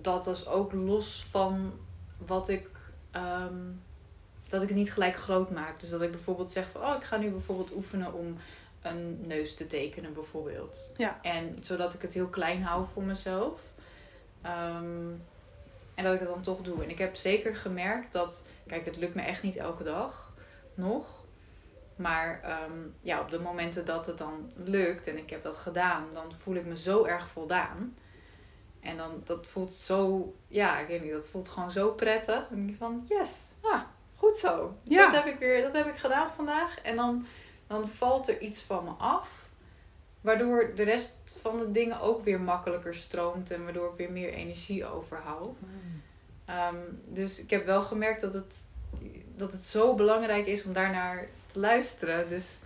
dat 0.00 0.26
is 0.26 0.46
ook 0.46 0.72
los 0.72 1.26
van 1.30 1.72
wat 2.26 2.48
ik. 2.48 2.68
ehm, 3.10 3.56
dat 4.48 4.62
ik 4.62 4.68
het 4.68 4.78
niet 4.78 4.92
gelijk 4.92 5.16
groot 5.16 5.50
maak. 5.50 5.80
Dus 5.80 5.90
dat 5.90 6.02
ik 6.02 6.10
bijvoorbeeld 6.10 6.50
zeg 6.50 6.70
van 6.70 6.80
oh, 6.80 6.94
ik 6.96 7.04
ga 7.04 7.16
nu 7.16 7.30
bijvoorbeeld 7.30 7.72
oefenen 7.72 8.12
om 8.12 8.36
een 8.82 9.26
neus 9.26 9.54
te 9.54 9.66
tekenen 9.66 10.12
bijvoorbeeld. 10.12 10.90
Ja. 10.96 11.18
En 11.22 11.56
zodat 11.60 11.94
ik 11.94 12.02
het 12.02 12.12
heel 12.12 12.28
klein 12.28 12.62
hou 12.62 12.86
voor 12.92 13.02
mezelf. 13.02 13.60
Ehm, 14.42 15.10
en 15.94 16.04
dat 16.04 16.14
ik 16.14 16.20
het 16.20 16.28
dan 16.28 16.42
toch 16.42 16.60
doe. 16.60 16.82
En 16.82 16.90
ik 16.90 16.98
heb 16.98 17.16
zeker 17.16 17.56
gemerkt 17.56 18.12
dat, 18.12 18.44
kijk, 18.66 18.84
het 18.84 18.96
lukt 18.96 19.14
me 19.14 19.22
echt 19.22 19.42
niet 19.42 19.56
elke 19.56 19.82
dag 19.82 20.32
nog. 20.74 21.24
Maar 21.96 22.40
ehm, 22.42 22.78
ja, 23.00 23.20
op 23.20 23.30
de 23.30 23.40
momenten 23.40 23.84
dat 23.84 24.06
het 24.06 24.18
dan 24.18 24.52
lukt 24.54 25.06
en 25.06 25.18
ik 25.18 25.30
heb 25.30 25.42
dat 25.42 25.56
gedaan, 25.56 26.04
dan 26.12 26.32
voel 26.32 26.54
ik 26.54 26.64
me 26.66 26.76
zo 26.76 27.04
erg 27.04 27.28
voldaan. 27.28 27.96
En 28.84 28.96
dan, 28.96 29.20
dat 29.24 29.46
voelt 29.46 29.72
zo, 29.72 30.34
ja, 30.48 30.78
ik 30.78 30.86
weet 30.86 31.02
niet, 31.02 31.12
dat 31.12 31.28
voelt 31.28 31.48
gewoon 31.48 31.70
zo 31.70 31.90
prettig. 31.90 32.46
Dan 32.48 32.58
denk 32.58 32.70
je 32.70 32.76
van, 32.76 33.04
yes, 33.08 33.30
ah, 33.60 33.80
goed 34.14 34.38
zo. 34.38 34.76
Ja. 34.82 35.10
Dat 35.10 35.24
heb 35.24 35.34
ik 35.34 35.38
weer, 35.38 35.62
dat 35.62 35.72
heb 35.72 35.86
ik 35.86 35.96
gedaan 35.96 36.30
vandaag. 36.36 36.80
En 36.80 36.96
dan, 36.96 37.26
dan 37.66 37.88
valt 37.88 38.28
er 38.28 38.40
iets 38.40 38.62
van 38.62 38.84
me 38.84 38.90
af. 38.90 39.48
Waardoor 40.20 40.74
de 40.74 40.82
rest 40.82 41.18
van 41.40 41.56
de 41.56 41.70
dingen 41.70 42.00
ook 42.00 42.24
weer 42.24 42.40
makkelijker 42.40 42.94
stroomt. 42.94 43.50
En 43.50 43.64
waardoor 43.64 43.90
ik 43.90 43.96
weer 43.96 44.12
meer 44.12 44.32
energie 44.32 44.86
overhoud. 44.86 45.56
Ehm, 46.44 46.76
dus 47.08 47.40
ik 47.40 47.50
heb 47.50 47.66
wel 47.66 47.82
gemerkt 47.82 48.20
dat 48.20 48.34
het, 48.34 48.56
dat 49.36 49.52
het 49.52 49.64
zo 49.64 49.94
belangrijk 49.94 50.46
is 50.46 50.64
om 50.64 50.72
daarnaar 50.72 51.28
te 51.46 51.58
luisteren. 51.58 52.28
Dus 52.28 52.58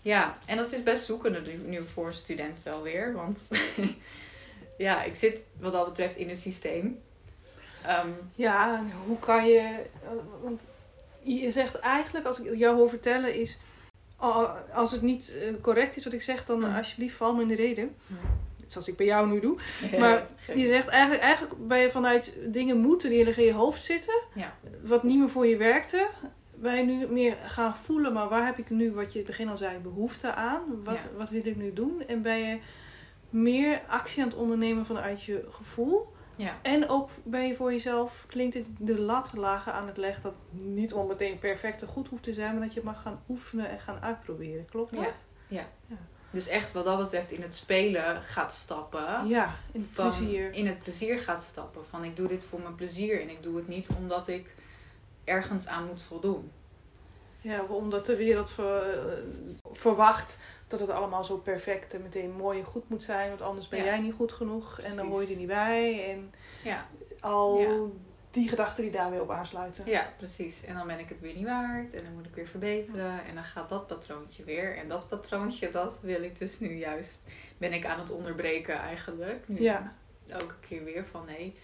ja, 0.00 0.38
en 0.44 0.56
dat 0.56 0.72
is 0.72 0.82
best 0.82 1.04
zoekende 1.04 1.40
nu 1.64 1.82
voor 1.82 2.06
een 2.06 2.12
student 2.12 2.62
wel 2.62 2.82
weer. 2.82 3.12
Want 3.12 3.46
ja, 4.78 5.02
ik 5.02 5.14
zit 5.16 5.44
wat 5.60 5.72
dat 5.72 5.84
betreft 5.84 6.16
in 6.16 6.28
een 6.28 6.36
systeem. 6.36 7.00
Ehm, 7.82 8.08
Ja, 8.34 8.84
hoe 9.06 9.18
kan 9.18 9.46
je... 9.46 9.82
Want 10.42 10.60
je 11.22 11.50
zegt 11.50 11.74
eigenlijk, 11.78 12.26
als 12.26 12.40
ik 12.40 12.56
jou 12.56 12.76
hoor 12.76 12.88
vertellen, 12.88 13.34
is... 13.34 13.58
Als 14.72 14.92
het 14.92 15.02
niet 15.02 15.32
eh, 15.40 15.52
correct 15.60 15.96
is 15.96 16.04
wat 16.04 16.12
ik 16.12 16.22
zeg, 16.22 16.44
dan 16.44 16.58
Mm. 16.58 16.74
alsjeblieft 16.74 17.16
val 17.16 17.34
me 17.34 17.42
in 17.42 17.48
de 17.48 17.54
reden. 17.54 17.94
Mm. 18.06 18.16
Zoals 18.66 18.88
ik 18.88 18.96
bij 18.96 19.06
jou 19.06 19.28
nu 19.28 19.40
doe. 19.40 19.56
Maar 19.98 20.26
Je 20.54 20.66
zegt 20.66 20.88
eigenlijk, 20.88 21.22
eigenlijk 21.22 21.68
ben 21.68 21.78
je 21.78 21.90
vanuit 21.90 22.32
dingen 22.46 22.76
moeten 22.76 23.10
die 23.10 23.24
in 23.36 23.44
je 23.44 23.52
hoofd 23.52 23.82
zitten. 23.82 24.14
Ja. 24.34 24.54
Wat 24.82 25.02
niet 25.02 25.18
meer 25.18 25.28
voor 25.30 25.46
je 25.46 25.56
werkte. 25.56 26.06
Ben 26.54 26.76
je 26.76 26.82
nu 26.82 27.06
meer 27.06 27.36
gaan 27.44 27.76
voelen, 27.84 28.12
maar 28.12 28.28
waar 28.28 28.46
heb 28.46 28.58
ik 28.58 28.70
nu, 28.70 28.92
wat 28.92 29.12
je 29.12 29.18
in 29.18 29.24
het 29.26 29.36
begin 29.36 29.48
al 29.48 29.56
zei, 29.56 29.78
behoefte 29.78 30.32
aan? 30.34 30.62
Wat, 30.84 30.94
Ja. 30.94 31.08
wat 31.16 31.30
wil 31.30 31.46
ik 31.46 31.56
nu 31.56 31.72
doen? 31.72 32.02
En 32.06 32.22
ben 32.22 32.36
je 32.38 32.58
meer 33.42 33.80
actie 33.88 34.22
aan 34.22 34.28
het 34.28 34.36
ondernemen 34.38 34.86
vanuit 34.86 35.22
je 35.22 35.46
gevoel? 35.50 36.14
Ja. 36.36 36.58
En 36.62 36.88
ook 36.88 37.10
ben 37.24 37.46
je 37.46 37.54
voor 37.56 37.72
jezelf, 37.72 38.24
klinkt 38.26 38.54
het, 38.54 38.66
de 38.78 38.98
lat 38.98 39.30
lager 39.34 39.72
aan 39.72 39.86
het 39.86 39.96
leggen 39.96 40.22
dat 40.22 40.32
het 40.52 40.64
niet 40.64 40.92
onmeteen 40.92 41.38
perfect 41.38 41.82
en 41.82 41.88
goed 41.88 42.08
hoeft 42.08 42.22
te 42.22 42.34
zijn, 42.34 42.52
maar 42.58 42.66
dat 42.66 42.74
je 42.74 42.80
mag 42.84 43.02
gaan 43.02 43.22
oefenen 43.28 43.68
en 43.70 43.78
gaan 43.78 44.00
uitproberen. 44.02 44.64
Klopt 44.70 44.96
dat? 44.96 45.14
Ja. 45.48 45.66
Dus 46.30 46.48
echt 46.48 46.72
wat 46.72 46.84
dat 46.84 46.98
betreft 46.98 47.30
in 47.30 47.42
het 47.42 47.54
spelen 47.54 48.22
gaat 48.22 48.52
stappen. 48.52 49.28
Ja, 49.28 49.54
in 49.72 49.80
het 49.80 49.90
van 49.92 50.06
plezier. 50.06 50.52
in 50.52 50.66
het 50.66 50.78
plezier 50.78 51.18
gaat 51.18 51.42
stappen. 51.42 51.86
Van 51.86 52.04
ik 52.04 52.16
doe 52.16 52.28
dit 52.28 52.44
voor 52.44 52.60
mijn 52.60 52.74
plezier 52.74 53.20
en 53.20 53.28
ik 53.30 53.42
doe 53.42 53.56
het 53.56 53.68
niet 53.68 53.88
omdat 53.98 54.28
ik 54.28 54.54
ergens 55.24 55.66
aan 55.66 55.86
moet 55.86 56.02
voldoen. 56.02 56.50
Ja, 57.40 57.62
omdat 57.62 58.06
de 58.06 58.16
wereld 58.16 58.50
ver- 58.50 59.08
eh, 59.08 59.22
verwacht 59.72 60.38
dat 60.68 60.80
het 60.80 60.90
allemaal 60.90 61.24
zo 61.24 61.36
perfect 61.36 61.94
en 61.94 62.02
meteen 62.02 62.30
mooi 62.30 62.58
en 62.58 62.64
goed 62.64 62.88
moet 62.88 63.02
zijn. 63.02 63.28
Want 63.28 63.42
anders 63.42 63.68
ben 63.68 63.78
Ja. 63.78 63.84
jij 63.84 63.98
niet 64.00 64.14
goed 64.14 64.32
genoeg 64.32 64.80
en 64.80 64.96
dan 64.96 65.06
hoor 65.06 65.22
je 65.22 65.28
er 65.30 65.36
niet 65.36 65.46
bij. 65.46 66.10
En 66.12 66.34
Ja, 66.62 66.86
al 67.20 67.58
Ja. 67.60 67.78
die 68.30 68.48
gedachten 68.48 68.82
die 68.82 68.92
daar 68.92 69.10
weer 69.10 69.20
op 69.20 69.30
aansluiten. 69.30 69.84
ja, 69.86 70.12
precies. 70.16 70.64
En 70.64 70.74
dan 70.74 70.86
ben 70.86 70.98
ik 70.98 71.08
het 71.08 71.20
weer 71.20 71.34
niet 71.34 71.44
waard 71.46 71.94
en 71.94 72.04
dan 72.04 72.12
moet 72.14 72.26
ik 72.26 72.34
weer 72.34 72.46
verbeteren 72.48 73.24
en 73.28 73.34
dan 73.34 73.44
gaat 73.44 73.68
dat 73.68 73.86
patroontje 73.86 74.44
weer. 74.44 74.76
En 74.76 74.88
dat 74.88 75.08
patroontje, 75.08 75.70
dat 75.70 75.98
wil 76.02 76.22
ik 76.22 76.38
dus 76.38 76.60
nu 76.60 76.74
juist, 76.74 77.20
ben 77.58 77.72
ik 77.72 77.86
aan 77.86 77.98
het 77.98 78.10
onderbreken 78.10 78.74
eigenlijk. 78.78 79.48
Nu 79.48 79.60
Ja. 79.62 79.94
elke 80.28 80.54
keer 80.60 80.84
weer 80.84 81.06
van 81.10 81.24
nee. 81.26 81.54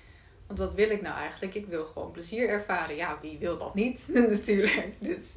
Want 0.46 0.58
wat 0.58 0.74
wil 0.74 0.90
ik 0.90 1.02
nou 1.02 1.16
eigenlijk? 1.16 1.54
Ik 1.54 1.66
wil 1.66 1.84
gewoon 1.84 2.10
plezier 2.10 2.48
ervaren. 2.48 2.96
Ja, 2.96 3.18
wie 3.20 3.38
wil 3.38 3.58
dat 3.58 3.74
niet 3.74 4.08
natuurlijk. 4.28 4.92
Dus 4.98 5.34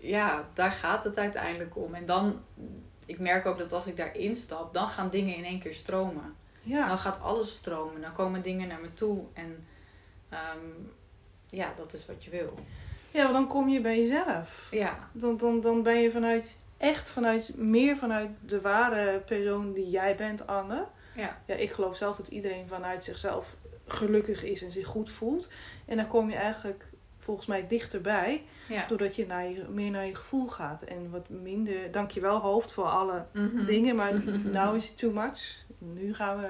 ja, 0.00 0.48
daar 0.54 0.70
gaat 0.70 1.04
het 1.04 1.18
uiteindelijk 1.18 1.76
om. 1.76 1.94
En 1.94 2.04
dan, 2.04 2.40
ik 3.06 3.18
merk 3.18 3.46
ook 3.46 3.58
dat 3.58 3.72
als 3.72 3.86
ik 3.86 3.96
daarin 3.96 4.36
stap, 4.36 4.74
dan 4.74 4.88
gaan 4.88 5.10
dingen 5.10 5.36
in 5.36 5.44
één 5.44 5.58
keer 5.60 5.74
stromen. 5.74 6.34
Ja. 6.62 6.88
Dan 6.88 6.98
gaat 6.98 7.20
alles 7.20 7.54
stromen. 7.54 8.00
Dan 8.00 8.12
komen 8.12 8.42
dingen 8.42 8.68
naar 8.68 8.80
me 8.80 8.94
toe. 8.94 9.24
En 9.32 9.66
ehm, 10.28 10.66
ja, 11.50 11.72
dat 11.76 11.92
is 11.92 12.06
wat 12.06 12.24
je 12.24 12.30
wil. 12.30 12.54
ja, 13.10 13.22
want 13.22 13.34
dan 13.34 13.46
kom 13.46 13.68
je 13.68 13.80
bij 13.80 14.00
jezelf. 14.00 14.68
Ja, 14.70 15.08
Dan, 15.12 15.36
dan, 15.36 15.60
dan 15.60 15.82
ben 15.82 16.00
je 16.00 16.10
vanuit, 16.10 16.56
echt 16.76 17.10
vanuit, 17.10 17.56
meer 17.56 17.96
vanuit 17.96 18.30
de 18.46 18.60
ware 18.60 19.18
persoon 19.18 19.72
die 19.72 19.90
jij 19.90 20.16
bent, 20.16 20.46
Anne. 20.46 20.86
ja, 21.14 21.38
Ja, 21.46 21.54
ik 21.54 21.72
geloof 21.72 21.96
zelf 21.96 22.16
dat 22.16 22.28
iedereen 22.28 22.68
vanuit 22.68 23.04
zichzelf 23.04 23.56
gelukkig 23.86 24.42
is 24.44 24.62
en 24.62 24.72
zich 24.72 24.86
goed 24.86 25.10
voelt. 25.10 25.48
En 25.86 25.96
dan 25.96 26.08
kom 26.08 26.30
je 26.30 26.36
eigenlijk 26.36 26.84
volgens 27.20 27.46
mij 27.46 27.66
dichterbij, 27.66 28.42
ja. 28.68 28.84
doordat 28.88 29.16
je, 29.16 29.26
naar 29.26 29.48
je 29.48 29.64
meer 29.70 29.90
naar 29.90 30.06
je 30.06 30.14
gevoel 30.14 30.46
gaat. 30.46 30.82
En 30.82 31.10
wat 31.10 31.28
minder, 31.28 31.90
dankjewel 31.90 32.38
hoofd 32.38 32.72
voor 32.72 32.84
alle 32.84 33.24
Mhm. 33.32 33.64
dingen, 33.64 33.96
maar 33.96 34.12
nou 34.52 34.76
is 34.76 34.84
het 34.88 34.98
too 34.98 35.10
much. 35.12 35.64
Nu 35.78 36.14
gaan 36.14 36.40
we, 36.40 36.48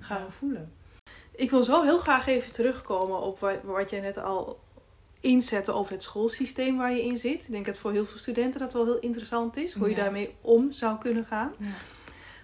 gaan 0.00 0.24
we 0.24 0.30
voelen. 0.32 0.72
Ik 1.34 1.50
wil 1.50 1.64
zo 1.64 1.82
heel 1.82 1.98
graag 1.98 2.26
even 2.26 2.52
terugkomen 2.52 3.20
op 3.20 3.40
wat, 3.40 3.58
wat 3.62 3.90
jij 3.90 4.00
net 4.00 4.18
al 4.18 4.60
inzette 5.20 5.72
over 5.72 5.92
het 5.92 6.02
schoolsysteem 6.02 6.76
waar 6.76 6.92
je 6.92 7.02
in 7.04 7.18
zit. 7.18 7.44
Ik 7.46 7.52
denk 7.52 7.66
dat 7.66 7.78
voor 7.78 7.92
heel 7.92 8.04
veel 8.04 8.18
studenten 8.18 8.60
dat 8.60 8.72
wel 8.72 8.84
heel 8.84 8.98
interessant 8.98 9.56
is, 9.56 9.74
hoe 9.74 9.88
je 9.90 9.96
Ja. 9.96 10.02
daarmee 10.02 10.34
om 10.40 10.72
zou 10.72 10.98
kunnen 10.98 11.24
gaan. 11.24 11.52
Ja. 11.58 11.66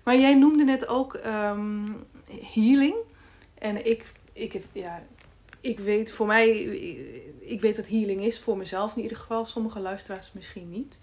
Maar 0.04 0.16
jij 0.18 0.34
noemde 0.34 0.64
net 0.64 0.88
ook 0.88 1.14
ehm, 1.14 1.84
healing. 2.52 2.94
En 3.58 3.86
ik, 3.86 4.04
ik, 4.32 4.60
ja, 4.72 5.02
ik 5.60 5.78
weet 5.78 6.12
voor 6.12 6.26
mij, 6.26 6.48
ik 7.46 7.60
weet 7.60 7.76
wat 7.76 7.88
healing 7.88 8.20
is, 8.24 8.40
voor 8.40 8.56
mezelf 8.56 8.96
in 8.96 9.02
ieder 9.02 9.16
geval. 9.16 9.46
Sommige 9.46 9.80
luisteraars 9.80 10.32
misschien 10.32 10.70
niet. 10.70 11.00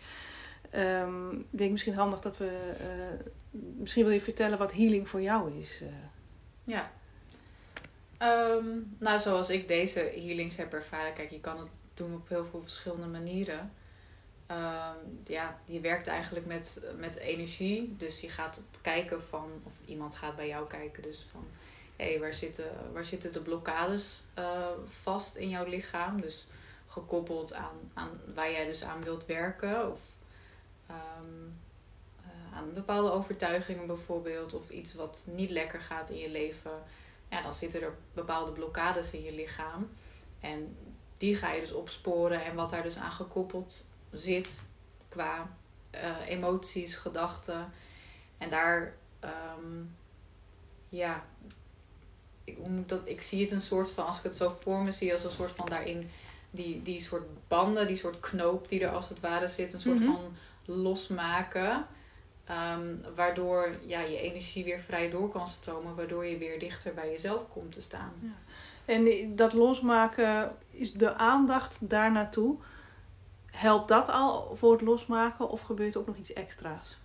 Ehm, 0.70 1.32
ik 1.32 1.46
denk 1.58 1.72
misschien 1.72 1.94
handig 1.94 2.20
dat 2.20 2.38
we, 2.38 2.72
eh, 2.80 3.26
misschien 3.52 4.04
wil 4.04 4.14
je 4.14 4.22
vertellen 4.22 4.58
wat 4.58 4.74
healing 4.74 5.10
voor 5.10 5.22
jou 5.22 5.60
is. 5.60 5.82
eh. 5.82 5.88
Ja. 6.64 6.92
Ehm, 8.18 8.66
nou, 8.98 9.20
zoals 9.20 9.50
ik 9.50 9.68
deze 9.68 10.00
healings 10.00 10.56
heb 10.56 10.74
ervaren. 10.74 11.14
Kijk, 11.14 11.30
je 11.30 11.40
kan 11.40 11.58
het 11.60 11.68
doen 11.94 12.14
op 12.16 12.30
heel 12.30 12.46
veel 12.46 12.62
verschillende 12.62 13.08
manieren. 13.08 13.72
Ehm, 14.48 14.98
ja, 15.26 15.60
je 15.66 15.80
werkt 15.80 16.08
eigenlijk 16.08 16.46
met, 16.46 16.82
met 16.98 17.16
energie. 17.16 17.96
Dus 17.98 18.20
je 18.20 18.30
gaat 18.30 18.62
kijken 18.82 19.24
van, 19.24 19.50
of 19.64 19.74
iemand 19.86 20.16
gaat 20.16 20.36
bij 20.36 20.48
jou 20.48 20.68
kijken. 20.68 21.04
Dus 21.04 21.28
van, 21.32 21.46
hé, 21.96 22.20
waar, 22.20 22.34
zitten, 22.34 22.72
waar 22.94 23.06
zitten 23.06 23.34
de 23.34 23.42
blokkades 23.42 24.24
eh, 24.34 24.68
vast 24.86 25.36
in 25.36 25.50
jouw 25.50 25.66
lichaam? 25.66 26.22
Dus 26.22 26.46
gekoppeld 26.88 27.54
aan, 27.54 27.92
aan 27.94 28.10
waar 28.34 28.52
jij 28.52 28.66
dus 28.66 28.84
aan 28.84 29.02
wilt 29.02 29.26
werken. 29.26 29.92
Of 29.92 30.16
ehm, 30.88 31.48
eh, 32.22 32.58
aan 32.58 32.74
bepaalde 32.74 33.12
overtuigingen 33.12 33.88
bijvoorbeeld. 33.88 34.54
Of 34.54 34.70
iets 34.70 34.94
wat 34.94 35.26
niet 35.30 35.50
lekker 35.50 35.80
gaat 35.80 36.10
in 36.10 36.18
je 36.18 36.30
leven. 36.30 36.84
Ja, 37.30 37.42
dan 37.42 37.54
zitten 37.54 37.82
er 37.82 37.94
bepaalde 38.14 38.52
blokkades 38.52 39.12
in 39.12 39.24
je 39.24 39.34
lichaam. 39.34 39.90
En 40.40 40.78
die 41.18 41.36
ga 41.36 41.52
je 41.52 41.60
dus 41.60 41.74
opsporen. 41.74 42.44
En 42.44 42.56
wat 42.56 42.70
daar 42.70 42.84
dus 42.84 42.98
aan 42.98 43.12
gekoppeld 43.12 43.86
zit 44.12 44.68
qua 45.10 45.58
eh, 45.90 46.28
emoties, 46.28 46.96
gedachten. 46.96 47.72
En 48.38 48.50
daar, 48.50 48.96
ehm, 49.20 49.84
ja, 50.90 51.26
hoe 52.58 52.70
moet 52.70 52.80
ik 52.82 52.90
dat, 52.90 53.02
ik 53.06 53.22
zie 53.22 53.42
het 53.42 53.52
een 53.52 53.62
soort 53.62 53.92
van, 53.92 54.06
als 54.06 54.18
ik 54.18 54.24
het 54.24 54.36
zo 54.36 54.58
voor 54.62 54.82
me 54.82 54.92
zie, 54.92 55.14
als 55.14 55.24
een 55.24 55.32
soort 55.32 55.52
van 55.52 55.66
daarin, 55.66 56.10
die, 56.52 56.82
die 56.82 57.02
soort 57.02 57.24
banden, 57.48 57.88
die 57.88 57.96
soort 57.96 58.20
knoop 58.20 58.70
die 58.70 58.84
er 58.84 58.92
als 58.92 59.10
het 59.10 59.20
ware 59.20 59.48
zit, 59.48 59.74
een 59.74 59.80
soort 59.80 60.00
Mhm. 60.00 60.12
van 60.12 60.36
losmaken. 60.66 61.86
Ehm, 62.46 62.96
waardoor 63.16 63.76
ja, 63.86 64.00
je 64.02 64.20
energie 64.20 64.64
weer 64.64 64.80
vrij 64.80 65.10
door 65.10 65.30
kan 65.30 65.48
stromen, 65.48 65.96
waardoor 65.96 66.26
je 66.26 66.38
weer 66.38 66.60
dichter 66.60 66.94
bij 66.94 67.12
jezelf 67.12 67.48
komt 67.54 67.72
te 67.72 67.82
staan. 67.82 68.12
En 68.86 69.36
dat 69.36 69.54
losmaken, 69.54 70.52
is 70.70 70.94
de 70.94 71.14
aandacht 71.14 71.78
daar 71.82 72.12
naartoe, 72.12 72.56
helpt 73.52 73.88
dat 73.88 74.10
al 74.10 74.56
voor 74.56 74.72
het 74.72 74.82
losmaken 74.82 75.50
of 75.50 75.62
gebeurt 75.62 75.94
er 75.94 76.00
ook 76.00 76.08
nog 76.08 76.18
iets 76.18 76.34
extra's? 76.34 76.98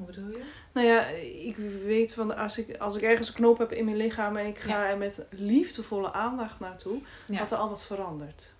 Hoe 0.00 0.06
bedoel 0.08 0.30
je? 0.30 0.42
Nou 0.72 0.86
ja, 0.86 1.06
ik 1.46 1.56
weet 1.84 2.12
van 2.12 2.36
als 2.36 2.58
ik, 2.58 2.76
als 2.76 2.96
ik 2.96 3.02
ergens 3.02 3.28
een 3.28 3.34
knoop 3.34 3.58
heb 3.58 3.72
in 3.72 3.84
mijn 3.84 3.96
lichaam 3.96 4.36
en 4.36 4.46
ik 4.46 4.58
ga 4.58 4.88
er 4.88 4.98
met 4.98 5.22
liefdevolle 5.30 6.12
aandacht 6.12 6.60
naartoe, 6.60 7.00
Ja. 7.26 7.38
dat 7.38 7.50
er 7.50 7.56
al 7.56 7.68
wat 7.68 7.82
verandert. 7.82 8.50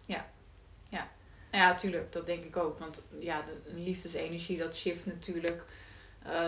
Nou 1.53 1.63
ja, 1.65 1.75
tuurlijk, 1.75 2.13
dat 2.13 2.27
denk 2.27 2.45
ik 2.45 2.57
ook. 2.57 2.79
Want 2.79 3.03
ja, 3.19 3.45
de 3.67 3.75
liefdesenergie, 3.75 4.57
dat 4.57 4.77
shift 4.77 5.07
natuurlijk. 5.07 5.63
eh, 6.23 6.47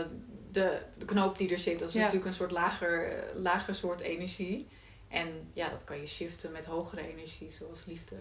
de, 0.51 0.79
de 0.99 1.05
knoop 1.05 1.39
die 1.39 1.51
er 1.53 1.59
zit, 1.59 1.79
dat 1.79 1.89
is 1.89 1.95
Ja. 1.95 2.01
natuurlijk 2.01 2.27
een 2.27 2.35
soort 2.35 2.51
lager, 2.51 3.25
lager 3.35 3.75
soort 3.75 4.01
energie. 4.01 4.69
En 5.09 5.51
ja, 5.53 5.69
dat 5.69 5.85
kan 5.85 6.01
je 6.01 6.07
shiften 6.07 6.53
met 6.53 6.65
hogere 6.65 7.09
energie, 7.13 7.51
zoals 7.51 7.85
liefde. 7.85 8.17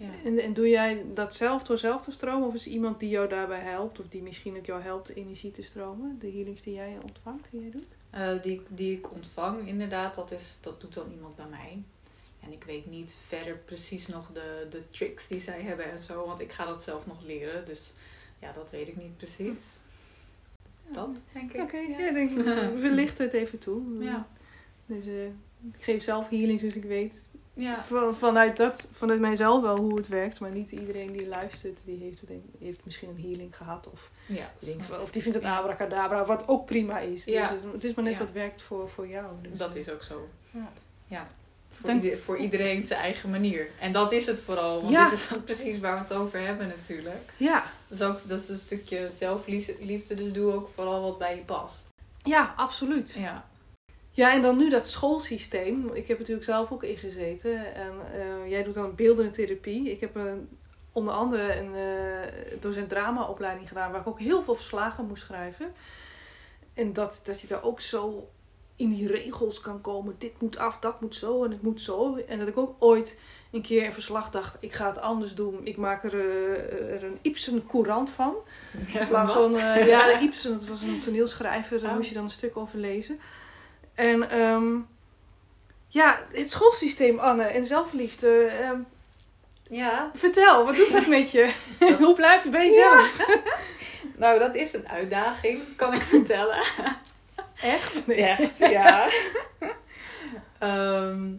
Ja. 0.00 0.08
En, 0.24 0.38
en 0.38 0.52
doe 0.52 0.68
jij 0.68 1.04
dat 1.14 1.34
zelf 1.34 1.62
door 1.62 1.78
zelf 1.78 2.02
te 2.02 2.10
stromen 2.10 2.48
of 2.48 2.54
is 2.54 2.66
iemand 2.66 3.00
die 3.00 3.08
jou 3.08 3.28
daarbij 3.28 3.60
helpt 3.60 4.00
of 4.00 4.08
die 4.08 4.22
misschien 4.22 4.56
ook 4.56 4.66
jou 4.66 4.82
helpt 4.82 5.08
energie 5.08 5.50
te 5.50 5.62
stromen? 5.62 6.18
De 6.20 6.30
healings 6.30 6.62
die 6.62 6.74
jij 6.74 6.98
ontvangt, 7.02 7.46
die 7.50 7.60
jij 7.60 7.70
doet? 7.70 7.86
Eh, 8.10 8.42
die, 8.42 8.62
die 8.68 8.96
ik 8.96 9.12
ontvang, 9.12 9.68
inderdaad, 9.68 10.14
dat, 10.14 10.30
is, 10.30 10.58
dat 10.60 10.80
doet 10.80 10.94
dan 10.94 11.12
iemand 11.12 11.36
bij 11.36 11.46
mij. 11.50 11.82
En 12.40 12.52
ik 12.52 12.64
weet 12.64 12.86
niet 12.86 13.16
verder 13.26 13.56
precies 13.56 14.06
nog 14.06 14.30
de, 14.32 14.66
de 14.70 14.82
tricks 14.90 15.26
die 15.28 15.40
zij 15.40 15.60
hebben 15.60 15.90
en 15.90 15.98
zo, 15.98 16.26
want 16.26 16.40
ik 16.40 16.52
ga 16.52 16.64
dat 16.64 16.82
zelf 16.82 17.06
nog 17.06 17.24
leren. 17.24 17.64
Dus 17.64 17.92
ja, 18.38 18.52
dat 18.52 18.70
weet 18.70 18.88
ik 18.88 18.96
niet 18.96 19.16
precies. 19.16 19.60
Dat, 20.92 21.20
denk 21.32 21.52
ik. 21.52 21.60
Oké, 21.60 21.76
ja. 21.76 21.98
ja. 21.98 22.12
denk 22.12 22.30
ik. 22.30 22.44
We 22.82 22.90
lichten 22.90 23.24
het 23.24 23.34
even 23.34 23.58
toe. 23.58 24.04
Ja. 24.04 24.28
Dus 24.86 25.06
eh, 25.06 25.26
ik 25.72 25.82
geef 25.82 26.02
zelf 26.02 26.28
healings, 26.28 26.62
dus 26.62 26.76
ik 26.76 26.84
weet 26.84 27.28
Ja. 27.60 27.82
van, 27.84 28.14
vanuit, 28.16 28.56
dat, 28.56 28.84
vanuit 28.92 29.20
mijzelf 29.20 29.62
wel 29.62 29.76
hoe 29.78 29.96
het 29.96 30.08
werkt. 30.08 30.40
Maar 30.40 30.50
niet 30.50 30.70
iedereen 30.72 31.12
die 31.12 31.26
luistert, 31.26 31.80
die 31.84 31.98
heeft, 32.02 32.26
denk, 32.26 32.42
heeft 32.60 32.78
misschien 32.84 33.08
een 33.08 33.20
healing 33.22 33.56
gehad. 33.56 33.88
Of, 33.92 34.10
Ja, 34.26 34.50
denkt 34.58 35.00
of 35.00 35.10
die 35.10 35.22
vindt 35.22 35.36
het 35.36 35.46
abracadabra, 35.46 36.24
wat 36.24 36.48
ook 36.48 36.66
prima 36.66 36.98
is. 36.98 37.24
Dus 37.24 37.34
Ja. 37.34 37.48
het, 37.52 37.62
het 37.72 37.84
is 37.84 37.94
maar 37.94 38.04
net 38.04 38.18
wat 38.18 38.30
werkt 38.32 38.62
voor, 38.62 38.88
voor 38.88 39.08
jou. 39.08 39.26
Dus, 39.42 39.52
Dat 39.56 39.74
is 39.74 39.88
ook 39.88 40.02
zo. 40.02 40.28
Ja. 40.50 40.68
Ja. 41.06 41.28
Voor, 41.72 41.90
ieder- 41.90 42.18
voor 42.18 42.36
iedereen 42.36 42.84
zijn 42.84 43.00
eigen 43.00 43.30
manier. 43.30 43.68
En 43.80 43.92
dat 43.92 44.12
is 44.12 44.26
het 44.26 44.40
vooral. 44.40 44.82
Want 44.82 44.96
dit 45.10 45.12
is 45.12 45.28
precies 45.44 45.78
waar 45.78 45.94
we 45.94 46.00
het 46.00 46.12
over 46.12 46.40
hebben 46.40 46.66
natuurlijk. 46.68 47.32
Ja, 47.36 47.64
Dat 47.88 47.98
is 48.00 48.06
ook 48.06 48.28
dat 48.28 48.38
is 48.40 48.48
een 48.48 48.58
stukje 48.58 49.08
zelfliefde. 49.10 50.14
Dus 50.14 50.32
doe 50.32 50.52
ook 50.52 50.68
vooral 50.74 51.02
wat 51.02 51.18
bij 51.18 51.36
je 51.36 51.42
past. 51.42 51.88
ja, 52.22 52.52
absoluut. 52.56 53.10
Ja. 53.18 53.48
Ja, 54.10 54.32
en 54.34 54.42
dan 54.42 54.56
nu 54.56 54.70
dat 54.70 54.86
schoolsysteem. 54.88 55.90
Ik 55.94 56.08
heb 56.08 56.18
natuurlijk 56.18 56.46
zelf 56.46 56.72
ook 56.72 56.82
in 56.84 56.96
gezeten. 56.96 57.74
En 57.74 57.92
eh, 58.12 58.50
jij 58.50 58.62
doet 58.62 58.74
dan 58.74 58.94
beeldende 58.94 59.30
therapie. 59.30 59.90
Ik 59.90 60.00
heb 60.00 60.14
een, 60.14 60.48
onder 60.92 61.14
andere 61.14 61.56
een 61.56 61.74
eh 61.74 62.60
docent 62.60 62.88
dramaopleiding 62.88 63.68
gedaan... 63.68 63.90
waar 63.92 64.00
ik 64.00 64.06
ook 64.06 64.20
heel 64.20 64.42
veel 64.42 64.54
verslagen 64.54 65.06
moest 65.06 65.22
schrijven. 65.22 65.72
En 66.74 66.92
dat, 66.92 67.20
dat 67.24 67.40
je 67.40 67.46
daar 67.46 67.62
ook 67.64 67.80
zo 67.80 68.28
in 68.76 68.88
die 68.88 69.06
regels 69.06 69.60
kan 69.60 69.80
komen. 69.80 70.14
Dit 70.18 70.40
moet 70.40 70.58
af, 70.58 70.78
dat 70.78 71.00
moet 71.00 71.14
zo 71.14 71.44
en 71.44 71.50
het 71.50 71.62
moet 71.62 71.82
zo. 71.82 72.16
En 72.16 72.38
dat 72.38 72.48
ik 72.48 72.56
ook 72.58 72.74
ooit 72.78 73.18
een 73.52 73.62
keer 73.62 73.86
een 73.86 73.92
verslag 73.92 74.30
dacht... 74.30 74.56
ik 74.60 74.72
ga 74.72 74.86
het 74.86 74.98
anders 75.00 75.34
doen. 75.34 75.60
Ik 75.64 75.76
maak 75.76 76.04
er, 76.04 76.14
eh, 76.14 76.94
er 76.94 77.04
een 77.04 77.18
Ibsen 77.22 77.66
courant 77.66 78.10
van. 78.10 78.34
ja 78.92 79.00
In 79.22 79.28
van, 79.28 79.56
eh, 79.56 79.86
ja, 79.86 80.06
de 80.18 80.22
Ibsen, 80.26 80.52
dat 80.52 80.66
was 80.66 80.82
een 80.82 81.00
toneelschrijver, 81.00 81.80
daar 81.80 81.90
Oh. 81.90 81.96
moest 81.96 82.08
je 82.08 82.14
dan 82.14 82.24
een 82.24 82.30
stuk 82.30 82.56
over 82.56 82.78
lezen. 82.78 83.20
En 84.00 84.30
ehm, 84.30 84.78
ja, 85.88 86.22
het 86.32 86.50
schoolsysteem, 86.50 87.18
Anne, 87.18 87.44
en 87.44 87.64
zelfliefde. 87.64 88.44
ehm, 88.44 88.80
Ja. 89.68 90.10
vertel, 90.14 90.64
wat 90.64 90.76
doet 90.76 90.92
dat 90.92 91.06
met 91.06 91.30
je? 91.30 91.54
Hoe 91.98 92.14
blijf 92.14 92.44
je 92.44 92.50
bij 92.50 92.66
jezelf? 92.66 93.18
Nou, 94.16 94.38
dat 94.38 94.54
is 94.54 94.72
een 94.72 94.88
uitdaging, 94.88 95.76
kan 95.76 95.94
ik 95.94 96.00
vertellen. 96.00 96.62
Echt? 97.60 98.08
Echt, 98.34 98.58
ja. 98.58 99.08
Ehm, 100.58 101.32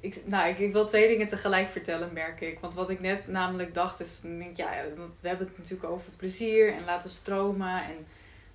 ik, 0.00 0.22
nou, 0.24 0.48
ik, 0.48 0.58
ik, 0.58 0.72
wil 0.72 0.86
twee 0.86 1.08
dingen 1.08 1.26
tegelijk 1.26 1.68
vertellen, 1.68 2.12
merk 2.12 2.40
ik. 2.40 2.58
Want 2.60 2.74
wat 2.74 2.90
ik 2.90 3.00
net 3.00 3.26
namelijk 3.26 3.74
dacht 3.74 4.00
is, 4.00 4.18
denk, 4.22 4.56
ja, 4.56 4.70
we 5.20 5.28
hebben 5.28 5.46
het 5.46 5.58
natuurlijk 5.58 5.90
over 5.90 6.10
plezier 6.16 6.72
en 6.72 6.84
laten 6.84 7.10
stromen. 7.10 7.84
En 7.84 8.06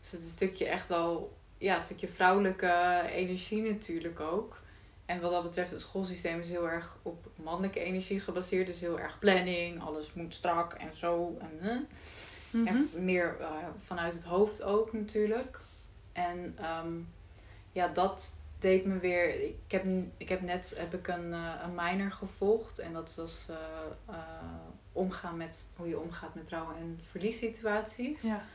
dus 0.01 0.11
het 0.11 0.19
is 0.19 0.25
een 0.25 0.31
stukje 0.31 0.65
echt 0.65 0.87
wel, 0.87 1.37
ja, 1.57 1.75
een 1.75 1.81
stukje 1.81 2.07
vrouwelijke 2.07 3.01
energie 3.11 3.61
natuurlijk 3.61 4.19
ook. 4.19 4.59
En 5.05 5.21
wat 5.21 5.31
dat 5.31 5.43
betreft, 5.43 5.71
het 5.71 5.81
schoolsysteem 5.81 6.39
is 6.39 6.49
heel 6.49 6.69
erg 6.69 6.97
op 7.01 7.27
mannelijke 7.43 7.79
energie 7.79 8.19
gebaseerd. 8.19 8.67
Dus 8.67 8.79
heel 8.79 8.99
erg 8.99 9.19
planning, 9.19 9.81
alles 9.81 10.13
moet 10.13 10.33
strak 10.33 10.73
en 10.73 10.95
zo. 10.95 11.37
En, 11.39 11.87
en 12.51 12.89
mhm. 12.93 13.03
meer 13.03 13.35
uh, 13.39 13.47
vanuit 13.75 14.13
het 14.13 14.23
hoofd 14.23 14.61
ook 14.61 14.93
natuurlijk. 14.93 15.59
En 16.13 16.57
um, 16.85 17.07
ja, 17.71 17.87
dat 17.87 18.35
deed 18.59 18.85
me 18.85 18.99
weer. 18.99 19.43
Ik 19.43 19.71
heb, 19.71 19.85
ik 20.17 20.29
heb 20.29 20.41
net 20.41 20.73
heb 20.77 20.93
ik 20.93 21.07
een, 21.07 21.27
uh, 21.27 21.53
een 21.63 21.75
minor 21.75 22.11
gevolgd. 22.11 22.79
En 22.79 22.93
dat 22.93 23.15
was 23.15 23.45
uh, 23.49 24.15
omgaan 24.91 25.37
met 25.37 25.67
hoe 25.75 25.87
je 25.87 25.99
omgaat 25.99 26.35
met 26.35 26.47
trouwen 26.47 26.75
en 26.75 26.99
verliessituaties. 27.03 28.21
Ja. 28.21 28.45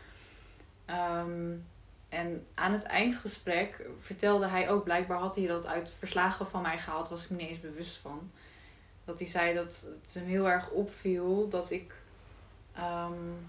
Um, 1.20 1.66
en 2.12 2.46
aan 2.54 2.72
het 2.72 2.82
eindgesprek 2.82 3.86
vertelde 3.98 4.46
hij 4.46 4.70
ook, 4.70 4.84
blijkbaar 4.84 5.18
had 5.18 5.36
hij 5.36 5.46
dat 5.46 5.66
uit 5.66 5.92
verslagen 5.98 6.48
van 6.48 6.62
mij 6.62 6.78
gehaald, 6.78 7.08
was 7.08 7.24
ik 7.24 7.30
me 7.30 7.36
niet 7.36 7.48
eens 7.48 7.60
bewust 7.60 7.96
van. 7.96 8.30
Dat 9.04 9.18
hij 9.18 9.28
zei 9.28 9.54
dat 9.54 9.86
het 10.02 10.14
hem 10.14 10.26
heel 10.26 10.50
erg 10.50 10.70
opviel 10.70 11.48
dat 11.48 11.70
ik. 11.70 11.94
Um, 12.78 13.46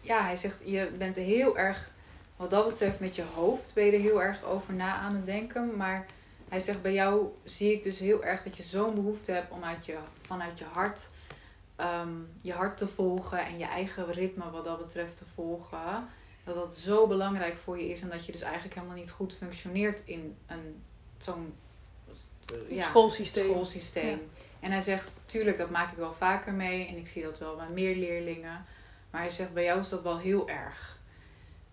ja, 0.00 0.22
hij 0.22 0.36
zegt, 0.36 0.62
je 0.64 0.90
bent 0.98 1.16
heel 1.16 1.58
erg 1.58 1.90
wat 2.36 2.50
dat 2.50 2.68
betreft 2.68 3.00
met 3.00 3.16
je 3.16 3.24
hoofd 3.34 3.74
ben 3.74 3.84
je 3.84 3.92
er 3.92 4.00
heel 4.00 4.22
erg 4.22 4.44
over 4.44 4.74
na 4.74 4.94
aan 4.94 5.14
het 5.14 5.26
denken. 5.26 5.76
Maar 5.76 6.06
hij 6.48 6.60
zegt 6.60 6.82
bij 6.82 6.92
jou 6.92 7.28
zie 7.44 7.72
ik 7.72 7.82
dus 7.82 7.98
heel 7.98 8.24
erg 8.24 8.42
dat 8.42 8.56
je 8.56 8.62
zo'n 8.62 8.94
behoefte 8.94 9.32
hebt 9.32 9.50
om 9.50 9.64
uit 9.64 9.86
je, 9.86 9.98
vanuit 10.20 10.58
je 10.58 10.64
hart 10.64 11.08
ehm, 11.76 12.14
je 12.40 12.52
hart 12.52 12.76
te 12.76 12.88
volgen 12.88 13.46
en 13.46 13.58
je 13.58 13.66
eigen 13.66 14.12
ritme 14.12 14.50
wat 14.50 14.64
dat 14.64 14.78
betreft 14.78 15.16
te 15.16 15.24
volgen. 15.34 16.08
Dat 16.46 16.54
dat 16.54 16.76
zo 16.76 17.06
belangrijk 17.06 17.56
voor 17.56 17.78
je 17.78 17.88
is 17.88 18.00
en 18.00 18.08
dat 18.08 18.26
je 18.26 18.32
dus 18.32 18.40
eigenlijk 18.40 18.74
helemaal 18.74 18.96
niet 18.96 19.10
goed 19.10 19.34
functioneert 19.34 20.02
in 20.04 20.36
een 20.46 20.82
zo'n 21.18 21.54
ja, 22.68 22.84
schoolsysteem. 22.84 23.44
schoolsysteem. 23.44 24.30
En 24.60 24.70
hij 24.70 24.80
zegt, 24.80 25.20
tuurlijk, 25.26 25.58
dat 25.58 25.70
maak 25.70 25.92
ik 25.92 25.98
wel 25.98 26.12
vaker 26.12 26.52
mee 26.52 26.86
en 26.86 26.96
ik 26.96 27.06
zie 27.06 27.22
dat 27.22 27.38
wel 27.38 27.56
bij 27.56 27.68
meer 27.68 27.96
leerlingen. 27.96 28.64
Maar 29.10 29.20
hij 29.20 29.30
zegt, 29.30 29.52
bij 29.52 29.64
jou 29.64 29.80
is 29.80 29.88
dat 29.88 30.02
wel 30.02 30.18
heel 30.18 30.48
erg. 30.48 30.98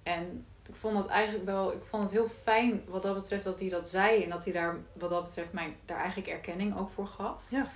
En 0.04 0.46
ik 0.68 0.76
vond 0.76 0.96
dat 0.96 1.08
eigenlijk 1.08 1.46
wel, 1.46 1.74
ik 1.74 1.84
vond 1.84 2.04
het 2.04 2.12
heel 2.12 2.28
fijn 2.28 2.84
wat 2.88 3.04
dat 3.04 3.16
betreft 3.16 3.44
dat 3.44 3.60
hij 3.60 3.70
dat 3.70 3.90
zei. 3.90 4.24
En 4.24 4.30
dat 4.30 4.44
hij 4.44 4.54
daar, 4.54 4.78
wat 4.94 5.10
dat 5.10 5.24
betreft, 5.24 5.52
mij 5.52 5.76
daar 5.86 5.98
eigenlijk 5.98 6.28
erkenning 6.28 6.78
ook 6.78 6.90
voor 6.90 7.08
gaf. 7.08 7.46
Ja. 7.50 7.68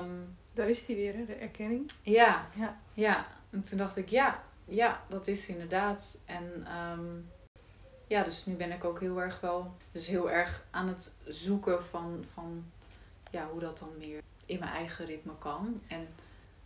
Um, 0.00 0.36
daar 0.52 0.68
is 0.68 0.86
hij 0.86 0.96
weer, 0.96 1.14
hè, 1.14 1.24
de 1.24 1.34
erkenning. 1.34 1.90
Ja, 2.02 2.48
ja. 2.54 2.80
ja. 2.94 3.26
En 3.50 3.62
toen 3.62 3.78
dacht 3.78 3.96
ik, 3.96 4.08
ja, 4.08 4.44
ja, 4.68 5.02
dat 5.08 5.26
is 5.26 5.46
inderdaad. 5.46 6.18
En 6.24 6.66
um, 6.92 7.30
ja, 8.06 8.22
dus 8.22 8.46
nu 8.46 8.54
ben 8.54 8.72
ik 8.72 8.84
ook 8.84 9.00
heel 9.00 9.22
erg 9.22 9.40
wel, 9.40 9.74
dus 9.92 10.06
heel 10.06 10.30
erg 10.30 10.64
aan 10.70 10.88
het 10.88 11.12
zoeken 11.24 11.84
van, 11.84 12.24
van 12.32 12.64
ja, 13.30 13.48
hoe 13.50 13.60
dat 13.60 13.78
dan 13.78 13.90
meer 13.98 14.20
in 14.46 14.58
mijn 14.58 14.72
eigen 14.72 15.06
ritme 15.06 15.32
kan. 15.38 15.80
En 15.88 16.08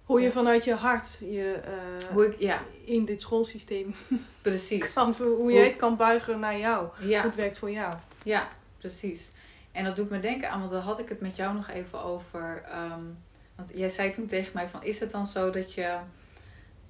hoe 0.04 0.21
je 0.21 0.30
vanuit 0.30 0.64
je 0.64 0.75
hart 0.75 1.19
je, 1.19 1.61
uh, 1.69 2.09
hoe 2.12 2.26
ik, 2.26 2.40
ja. 2.40 2.62
in 2.85 3.04
dit 3.04 3.21
schoolsysteem 3.21 3.95
precies. 4.42 4.92
Kan, 4.92 5.14
hoe 5.14 5.52
je 5.52 5.59
het 5.59 5.76
kan 5.76 5.97
buigen 5.97 6.40
naar 6.40 6.59
jou. 6.59 6.88
Ja. 7.00 7.21
Hoe 7.21 7.30
het 7.30 7.35
werkt 7.35 7.59
voor 7.59 7.71
jou. 7.71 7.95
Ja, 8.23 8.49
precies. 8.78 9.30
En 9.73 9.85
dat 9.85 9.97
doet 9.97 10.11
me 10.11 10.21
denken 10.21 10.50
aan, 10.50 10.59
want 10.59 10.71
daar 10.71 10.80
had 10.80 10.99
ik 10.99 11.09
het 11.09 11.21
met 11.21 11.37
jou 11.37 11.54
nog 11.54 11.69
even 11.69 12.02
over. 12.02 12.62
Um, 12.92 13.18
want 13.57 13.70
jij 13.75 13.88
zei 13.88 14.11
toen 14.11 14.27
tegen 14.27 14.51
mij 14.55 14.68
van, 14.68 14.83
is 14.83 15.01
het 15.01 15.11
dan 15.11 15.27
zo 15.27 15.51
dat 15.51 15.75
je 15.75 15.98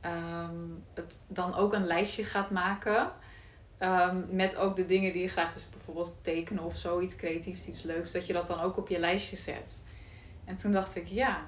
um, 0.04 0.84
het 0.94 1.18
dan 1.28 1.54
ook 1.54 1.72
een 1.72 1.86
lijstje 1.86 2.24
gaat 2.24 2.50
maken... 2.50 3.12
Um, 3.82 4.26
met 4.30 4.56
ook 4.56 4.76
de 4.76 4.86
dingen 4.86 5.12
die 5.12 5.22
je 5.22 5.28
graag, 5.28 5.52
dus 5.52 5.66
bijvoorbeeld 5.70 6.16
tekenen 6.22 6.64
of 6.64 6.76
zoiets 6.76 7.16
creatiefs, 7.16 7.66
iets 7.66 7.82
leuks, 7.82 8.12
dat 8.12 8.26
je 8.26 8.32
dat 8.32 8.46
dan 8.46 8.60
ook 8.60 8.76
op 8.76 8.88
je 8.88 8.98
lijstje 8.98 9.36
zet. 9.36 9.80
En 10.44 10.56
toen 10.56 10.72
dacht 10.72 10.96
ik, 10.96 11.06
ja, 11.06 11.46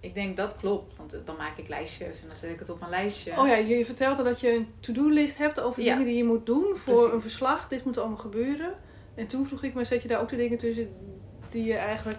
ik 0.00 0.14
denk 0.14 0.36
dat 0.36 0.56
klopt, 0.56 0.96
want 0.96 1.20
dan 1.24 1.36
maak 1.36 1.56
ik 1.56 1.68
lijstjes 1.68 2.20
en 2.20 2.28
dan 2.28 2.36
zet 2.36 2.50
ik 2.50 2.58
het 2.58 2.70
op 2.70 2.78
mijn 2.78 2.90
lijstje. 2.90 3.40
Oh 3.40 3.46
ja, 3.46 3.54
je 3.54 3.84
vertelde 3.84 4.22
dat 4.22 4.40
je 4.40 4.54
een 4.54 4.68
to-do-list 4.80 5.38
hebt 5.38 5.60
over 5.60 5.82
dingen 5.82 6.04
die 6.04 6.16
je 6.16 6.24
moet 6.24 6.46
doen 6.46 6.76
voor 6.76 7.12
een 7.12 7.20
verslag. 7.20 7.68
Dit 7.68 7.84
moet 7.84 7.98
allemaal 7.98 8.16
gebeuren. 8.16 8.74
En 9.14 9.26
toen 9.26 9.46
vroeg 9.46 9.62
ik 9.62 9.74
me, 9.74 9.84
zet 9.84 10.02
je 10.02 10.08
daar 10.08 10.20
ook 10.20 10.28
de 10.28 10.36
dingen 10.36 10.58
tussen 10.58 10.94
die 11.48 11.64
je 11.64 11.76
eigenlijk, 11.76 12.18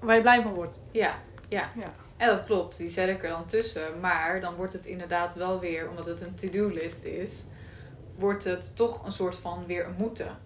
waar 0.00 0.16
je 0.16 0.22
blij 0.22 0.42
van 0.42 0.54
wordt? 0.54 0.78
Ja, 0.90 1.22
ja. 1.48 1.70
ja. 1.76 1.94
En 2.16 2.28
dat 2.28 2.44
klopt, 2.44 2.76
die 2.76 2.88
zet 2.88 3.08
ik 3.08 3.22
er 3.22 3.28
dan 3.28 3.46
tussen. 3.46 4.00
Maar 4.00 4.40
dan 4.40 4.54
wordt 4.54 4.72
het 4.72 4.86
inderdaad 4.86 5.34
wel 5.34 5.60
weer, 5.60 5.88
omdat 5.88 6.06
het 6.06 6.20
een 6.20 6.34
to-do-list 6.34 7.04
is, 7.04 7.32
wordt 8.18 8.44
het 8.44 8.76
toch 8.76 9.04
een 9.04 9.12
soort 9.12 9.36
van 9.36 9.66
weer 9.66 9.86
een 9.86 9.94
moeten. 9.98 10.38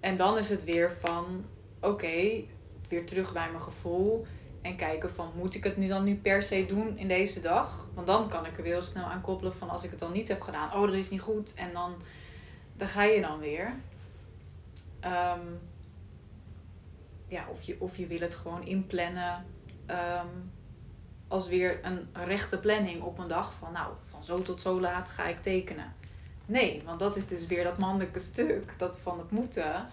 En 0.00 0.16
dan 0.16 0.38
is 0.38 0.48
het 0.48 0.64
weer 0.64 0.92
van, 0.92 1.44
oké, 1.80 2.44
weer 2.88 3.06
terug 3.06 3.32
bij 3.32 3.48
mijn 3.50 3.62
gevoel 3.62 4.26
en 4.62 4.76
kijken 4.76 5.10
van, 5.10 5.32
moet 5.36 5.54
ik 5.54 5.64
het 5.64 5.76
nu 5.76 5.86
dan 5.86 6.04
nu 6.04 6.16
per 6.16 6.42
se 6.42 6.66
doen 6.66 6.98
in 6.98 7.08
deze 7.08 7.40
dag? 7.40 7.88
Want 7.94 8.06
dan 8.06 8.28
kan 8.28 8.46
ik 8.46 8.58
er 8.58 8.64
heel 8.64 8.82
snel 8.82 9.04
aan 9.04 9.20
koppelen 9.20 9.54
van, 9.54 9.70
als 9.70 9.84
ik 9.84 9.90
het 9.90 9.98
dan 9.98 10.12
niet 10.12 10.28
heb 10.28 10.40
gedaan, 10.40 10.72
oh, 10.72 10.80
dat 10.80 10.94
is 10.94 11.10
niet 11.10 11.20
goed. 11.20 11.54
En 11.54 11.72
dan, 11.72 11.94
dan 12.76 12.88
ga 12.88 13.02
je 13.02 13.20
dan 13.20 13.38
weer. 13.38 13.74
Ehm, 15.00 15.46
ja, 17.26 17.46
of 17.50 17.62
je, 17.62 17.76
of 17.78 17.96
je 17.96 18.06
wil 18.06 18.20
het 18.20 18.34
gewoon 18.34 18.66
inplannen 18.66 19.44
um, 19.92 20.52
als 21.28 21.48
weer 21.48 21.78
een 21.82 22.08
rechte 22.12 22.58
planning 22.58 23.02
op 23.02 23.18
een 23.18 23.28
dag 23.28 23.54
van, 23.54 23.72
nou, 23.72 23.92
van 24.10 24.24
zo 24.24 24.42
tot 24.42 24.60
zo 24.60 24.80
laat 24.80 25.10
ga 25.10 25.26
ik 25.26 25.42
tekenen. 25.42 25.94
Nee, 26.46 26.82
want 26.84 26.98
dat 26.98 27.16
is 27.16 27.28
dus 27.28 27.46
weer 27.46 27.64
dat 27.64 27.78
mannelijke 27.78 28.18
stuk, 28.18 28.78
dat 28.78 28.98
van 29.02 29.18
het 29.18 29.30
moeten, 29.30 29.88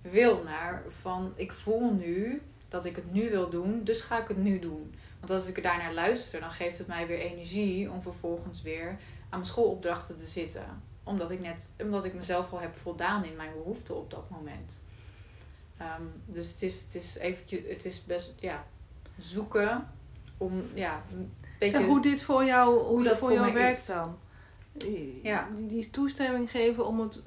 wil 0.00 0.42
naar 0.42 0.82
van, 0.88 1.32
ik 1.36 1.52
voel 1.52 1.92
nu 1.92 2.42
dat 2.68 2.84
ik 2.84 2.96
het 2.96 3.12
nu 3.12 3.30
wil 3.30 3.50
doen, 3.50 3.84
dus 3.84 4.00
ga 4.00 4.20
ik 4.20 4.28
het 4.28 4.36
nu 4.36 4.58
doen. 4.58 4.94
Want 5.18 5.32
als 5.32 5.46
ik 5.46 5.56
er 5.56 5.62
daarnaar 5.62 5.94
luister, 5.94 6.40
dan 6.40 6.50
geeft 6.50 6.78
het 6.78 6.86
mij 6.86 7.06
weer 7.06 7.18
energie 7.18 7.90
om 7.90 8.02
vervolgens 8.02 8.62
weer 8.62 8.88
aan 8.88 8.98
mijn 9.38 9.44
schoolopdrachten 9.44 10.18
te 10.18 10.26
zitten. 10.26 10.82
Omdat 11.02 11.30
ik, 11.30 11.40
net, 11.40 11.72
omdat 11.78 12.04
ik 12.04 12.14
mezelf 12.14 12.52
al 12.52 12.60
heb 12.60 12.74
voldaan 12.74 13.24
in 13.24 13.36
mijn 13.36 13.52
behoeften 13.52 13.96
op 13.96 14.10
dat 14.10 14.30
moment. 14.30 14.82
Ehm, 15.76 16.02
dus 16.26 16.50
het 16.50 16.62
is, 16.62 16.82
het 16.82 16.94
is 16.94 17.16
eventjes, 17.16 17.60
het 17.68 17.84
is 17.84 18.04
best, 18.04 18.32
ja, 18.40 18.66
zoeken 19.18 19.88
om, 20.38 20.62
ja, 20.74 21.02
een 21.12 21.32
beetje... 21.58 21.84
hoe 21.84 22.02
dit 22.02 22.22
voor 22.22 22.44
jou, 22.44 22.78
hoe, 22.78 23.02
dat 23.02 23.18
voor, 23.18 23.32
jou 23.32 23.52
werkt 23.52 23.86
dan. 23.86 24.18
Ja. 25.22 25.48
Die, 25.56 25.66
die 25.66 25.90
toestemming 25.90 26.50
geven 26.50 26.86
om 26.86 27.00
het 27.00 27.22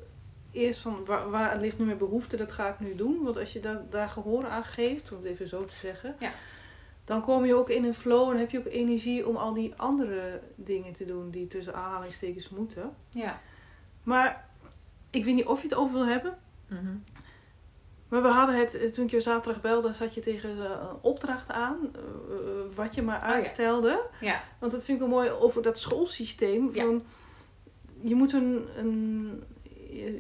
eerst 0.52 0.80
van 0.80 1.06
waar, 1.06 1.30
waar 1.30 1.58
ligt 1.58 1.80
nu 1.80 1.86
mijn 1.86 1.98
behoefte, 1.98 2.38
dat 2.38 2.52
ga 2.52 2.70
ik 2.70 2.80
nu 2.80 2.96
doen. 2.96 3.24
Want 3.24 3.38
als 3.38 3.54
je 3.54 3.60
dat, 3.60 3.92
daar 3.92 4.10
gehoor 4.10 4.48
aan 4.48 4.64
geeft, 4.64 5.12
om 5.12 5.18
het 5.18 5.26
even 5.26 5.48
zo 5.48 5.66
te 5.66 5.76
zeggen, 5.76 6.16
ja. 6.20 6.32
dan 7.06 7.22
kom 7.22 7.46
je 7.46 7.56
ook 7.56 7.70
in 7.70 7.84
een 7.84 7.94
flow 7.94 8.30
en 8.30 8.38
heb 8.38 8.52
je 8.52 8.60
ook 8.60 8.66
energie 8.66 9.28
om 9.28 9.36
al 9.36 9.54
die 9.54 9.74
andere 9.76 10.42
dingen 10.56 10.94
te 10.94 11.06
doen 11.06 11.30
die 11.30 11.48
tussen 11.48 11.76
aanhalingstekens 11.76 12.50
moeten. 12.50 12.96
Ja. 13.08 13.42
Maar 14.04 14.50
ik 15.10 15.26
weet 15.26 15.36
niet 15.36 15.46
of 15.46 15.62
je 15.62 15.68
het 15.68 15.78
over 15.78 15.94
wil 15.94 16.08
hebben. 16.08 16.38
Mhm. 16.68 16.96
Maar 18.10 18.22
we 18.22 18.28
hadden 18.28 18.60
het, 18.60 18.94
toen 18.94 19.06
ik 19.06 19.12
je 19.12 19.22
zaterdag 19.22 19.62
belde, 19.62 19.94
zat 19.94 20.14
je 20.14 20.22
tegen 20.22 20.50
een 20.50 20.98
opdracht 21.02 21.52
aan, 21.52 21.78
eh, 21.94 22.02
eh, 22.02 22.76
wat 22.76 22.96
je 22.96 23.02
maar 23.02 23.20
oh 23.20 23.28
uitstelde. 23.28 24.02
ja. 24.20 24.44
Want 24.60 24.72
dat 24.72 24.84
vind 24.84 25.02
ik 25.02 25.08
wel 25.08 25.16
mooi 25.16 25.30
over 25.30 25.62
dat 25.62 25.80
schoolsysteem. 25.80 26.74
Van, 26.74 27.04
Je 28.02 28.16
moet 28.16 28.34
een, 28.34 28.68
een 28.78 29.44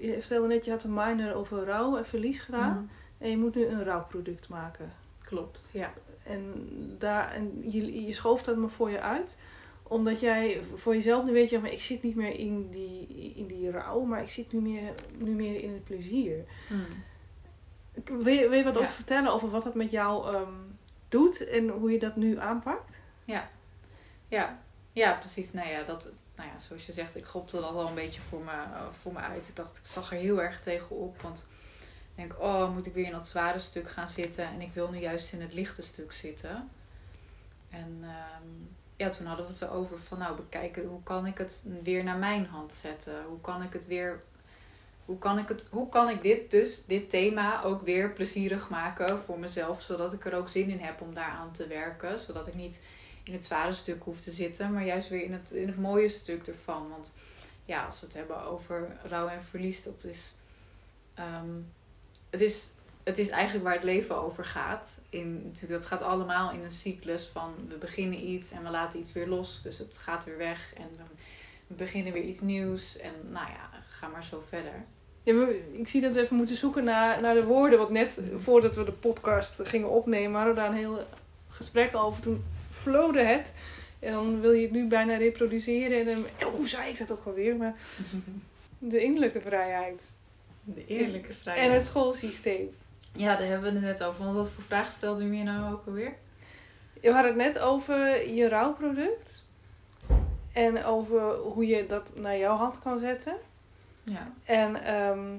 je 0.02 0.17
stelde 0.19 0.47
net, 0.47 0.65
je 0.65 0.71
had 0.71 0.84
een 0.84 0.93
minor 0.93 1.34
over 1.34 1.65
rouw 1.65 1.97
en 1.97 2.06
verlies 2.06 2.39
gedaan. 2.39 2.73
Mhm. 2.73 2.84
En 3.17 3.30
je 3.30 3.38
moet 3.38 3.56
nu 3.56 3.65
een 3.65 3.84
rouwproduct 3.84 4.49
maken. 4.49 4.93
Klopt, 5.21 5.69
ja. 5.73 5.93
En, 6.23 6.54
daar, 6.97 7.32
en 7.32 7.71
je, 7.71 8.06
je 8.06 8.13
schoof 8.13 8.43
dat 8.43 8.58
maar 8.58 8.69
voor 8.69 8.89
je 8.89 9.02
uit. 9.02 9.38
Omdat 9.84 10.19
jij 10.19 10.62
voor 10.75 10.93
jezelf 10.93 11.25
nu 11.25 11.32
weet, 11.32 11.49
je, 11.49 11.60
maar 11.60 11.71
ik 11.71 11.82
zit 11.82 12.04
niet 12.04 12.15
meer 12.15 12.39
in 12.39 12.69
die, 12.69 13.34
in 13.36 13.47
die 13.47 13.71
rouw, 13.71 14.02
maar 14.02 14.21
ik 14.21 14.30
zit 14.30 14.52
nu 14.52 14.60
meer, 14.60 14.93
nu 15.17 15.32
meer 15.32 15.62
in 15.62 15.73
het 15.73 15.84
plezier. 15.84 16.45
Mm. 16.69 16.86
Wil, 18.06 18.34
je, 18.34 18.50
wil 18.50 18.58
je 18.58 18.64
wat 18.64 18.78
over 18.78 18.90
vertellen 18.90 19.34
over 19.34 19.50
wat 19.50 19.64
dat 19.64 19.76
met 19.76 19.92
jou 19.92 20.36
um, 20.36 20.78
doet 21.10 21.48
en 21.48 21.70
hoe 21.70 21.92
je 21.92 22.00
dat 22.00 22.16
nu 22.16 22.40
aanpakt? 22.40 22.98
Ja, 23.26 23.50
ja. 24.28 24.60
ja 24.94 25.14
precies. 25.14 25.54
Nou 25.54 25.70
ja, 25.70 25.84
dat, 25.84 26.12
nou 26.36 26.50
ja, 26.50 26.60
zoals 26.60 26.86
je 26.86 26.92
zegt, 26.92 27.16
ik 27.16 27.26
gropte 27.26 27.62
dat 27.62 27.76
al 27.76 27.88
een 27.88 27.96
beetje 27.96 28.22
voor 28.22 28.42
me, 28.44 28.52
eh, 28.52 28.82
voor 28.92 29.14
me 29.14 29.20
uit. 29.20 29.48
Ik 29.48 29.56
dacht, 29.56 29.78
ik 29.78 29.86
zag 29.86 30.12
er 30.12 30.18
heel 30.18 30.42
erg 30.42 30.60
tegenop. 30.60 31.22
Want 31.22 31.46
ik 32.16 32.16
denk, 32.16 32.36
oh, 32.40 32.74
moet 32.74 32.86
ik 32.86 32.94
weer 32.94 33.06
in 33.06 33.12
dat 33.12 33.28
zware 33.28 33.60
stuk 33.60 33.90
gaan 33.90 34.10
zitten. 34.10 34.46
En 34.46 34.62
ik 34.62 34.74
wil 34.74 34.90
nu 34.90 35.00
juist 35.00 35.34
in 35.34 35.42
het 35.42 35.54
lichte 35.54 35.82
stuk 35.82 36.12
zitten. 36.12 36.70
En 37.70 38.00
ehm, 38.02 38.48
ja, 38.96 39.10
toen 39.10 39.26
hadden 39.26 39.46
we 39.46 39.52
het 39.52 39.62
erover 39.62 40.00
van 40.00 40.18
nou 40.18 40.36
bekijken 40.36 40.86
hoe 40.86 41.04
kan 41.04 41.26
ik 41.26 41.38
het 41.38 41.66
weer 41.84 42.04
naar 42.04 42.18
mijn 42.18 42.46
hand 42.46 42.74
zetten? 42.74 43.24
Hoe 43.24 43.42
kan 43.42 43.64
ik 43.64 43.74
het 43.74 43.88
weer. 43.88 44.24
Hoe 45.10 45.17
kan 45.17 45.38
ik, 45.38 45.48
het, 45.48 45.63
hoe 45.69 45.89
kan 45.89 46.10
ik 46.10 46.22
dit 46.22 46.52
dus, 46.52 46.84
dit 46.86 47.10
thema, 47.10 47.63
ook 47.63 47.82
weer 47.82 48.12
plezierig 48.13 48.69
maken 48.69 49.19
voor 49.19 49.39
mezelf, 49.39 49.82
zodat 49.82 50.13
ik 50.13 50.26
er 50.26 50.36
ook 50.36 50.50
zin 50.50 50.69
in 50.69 50.80
heb 50.80 51.02
om 51.02 51.13
daaraan 51.13 51.52
te 51.52 51.67
werken. 51.67 52.19
Zodat 52.19 52.48
ik 52.48 52.54
niet 52.54 52.82
in 53.24 53.34
het 53.34 53.45
zware 53.45 53.72
stuk 53.72 54.04
hoef 54.04 54.19
te 54.19 54.32
zitten, 54.32 54.74
maar 54.74 54.86
juist 54.86 55.10
weer 55.10 55.24
in 55.24 55.34
het, 55.34 55.52
in 55.52 55.67
het 55.67 55.78
mooie 55.78 56.10
stuk 56.10 56.48
ervan. 56.48 56.89
Want 56.89 57.13
ja, 57.65 57.86
als 57.86 58.00
we 58.00 58.06
het 58.06 58.15
hebben 58.15 58.43
over 58.43 58.98
rouw 59.04 59.28
en 59.28 59.43
verlies, 59.43 59.84
dat 59.84 60.04
is. 60.04 60.34
ehm, 61.13 61.50
het 62.30 62.41
is 62.41 62.67
het 63.04 63.17
is 63.17 63.30
eigenlijk 63.30 63.65
waar 63.65 63.76
het 63.76 63.84
leven 63.84 64.15
over 64.15 64.45
gaat. 64.45 65.00
In, 65.10 65.41
natuurlijk, 65.43 65.82
dat 65.82 65.86
gaat 65.86 66.02
allemaal 66.02 66.52
in 66.52 66.63
een 66.63 66.72
cyclus 66.72 67.26
van 67.26 67.56
we 67.67 67.78
beginnen 67.78 68.28
iets 68.30 68.52
en 68.52 68.63
we 68.63 68.69
laten 68.69 69.00
iets 69.00 69.13
weer 69.13 69.28
los. 69.28 69.62
Dus 69.62 69.78
het 69.78 69.98
gaat 69.98 70.24
weer 70.24 70.38
weg 70.38 70.74
en 70.74 70.89
we 71.67 71.74
beginnen 71.74 72.13
weer 72.13 72.24
iets 72.24 72.39
nieuws. 72.39 72.98
En 72.98 73.13
nou 73.24 73.50
ja, 73.50 73.69
ga 73.89 74.08
maar 74.08 74.24
zo 74.24 74.43
verder. 74.48 74.86
Ja, 75.30 75.36
we- 75.36 75.62
ik 75.72 75.88
zie 75.88 76.02
dat 76.02 76.13
we 76.13 76.22
even 76.22 76.36
moeten 76.36 76.56
zoeken 76.56 76.84
naar, 76.84 77.22
naar 77.22 77.34
de 77.34 77.44
woorden. 77.46 77.78
Want 77.80 77.89
net 77.89 78.22
voordat 78.38 78.76
we 78.76 78.84
de 78.84 78.92
podcast 78.92 79.68
gingen 79.68 79.89
opnemen, 79.89 80.36
hadden 80.36 80.54
we 80.56 80.60
daar 80.62 80.70
een 80.70 80.76
heel 80.78 81.00
gesprek 81.50 81.96
over. 81.96 82.22
Toen 82.22 82.44
flowde 82.70 83.20
het. 83.24 83.54
En 84.00 84.12
dan 84.12 84.42
wil 84.42 84.52
je 84.52 84.62
het 84.62 84.72
nu 84.72 84.88
bijna 84.88 85.15
reproduceren. 85.18 86.00
En 86.00 86.06
dan, 86.06 86.50
hoe 86.54 86.68
zei 86.68 86.89
ik 86.89 86.98
dat 86.98 87.12
ook 87.12 87.26
alweer? 87.26 87.56
Maar 87.56 87.76
de 88.78 89.04
innerlijke 89.04 89.42
vrijheid. 89.42 90.12
De 90.63 90.86
eerlijke 90.88 91.34
vrijheid. 91.34 91.68
En 91.68 91.74
het 91.74 91.84
schoolsysteem. 91.86 92.70
Ja, 93.15 93.36
daar 93.36 93.48
hebben 93.48 93.74
we 93.74 93.80
het 93.80 93.86
net 94.00 94.04
over. 94.04 94.24
Want 94.24 94.36
wat 94.36 94.50
voor 94.50 94.63
vraag 94.63 94.89
stelde 94.92 95.24
u 95.24 95.28
me 95.28 95.44
nou 95.44 95.74
ook 95.74 95.84
alweer? 95.86 96.13
We 97.02 97.12
hadden 97.12 97.32
het 97.39 97.42
net 97.54 97.60
over 97.60 98.34
je 98.34 98.48
rouwproduct. 98.50 99.46
En 100.54 100.84
over 100.84 101.36
hoe 101.36 101.68
je 101.68 101.86
dat 101.86 102.12
naar 102.15 102.38
jouw 102.38 102.56
hand 102.56 102.80
kan 102.80 103.00
zetten. 103.00 103.34
Ja. 104.10 104.32
En 104.43 104.84
ehm, 104.84 105.36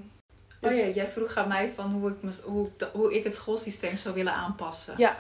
Oh 0.63 0.69
dus- 0.71 0.79
ja, 0.79 0.87
jij 0.87 1.09
vroeg 1.09 1.37
aan 1.37 1.49
mij 1.49 1.73
van 1.75 1.93
hoe 1.93 2.11
ik, 2.11 2.17
hoe, 2.45 2.67
ik 2.77 2.89
hoe 2.93 3.15
ik 3.17 3.25
het 3.25 3.35
schoolsysteem 3.35 3.97
zou 3.99 4.15
willen 4.15 4.33
aanpassen. 4.35 4.95
ja, 4.97 5.17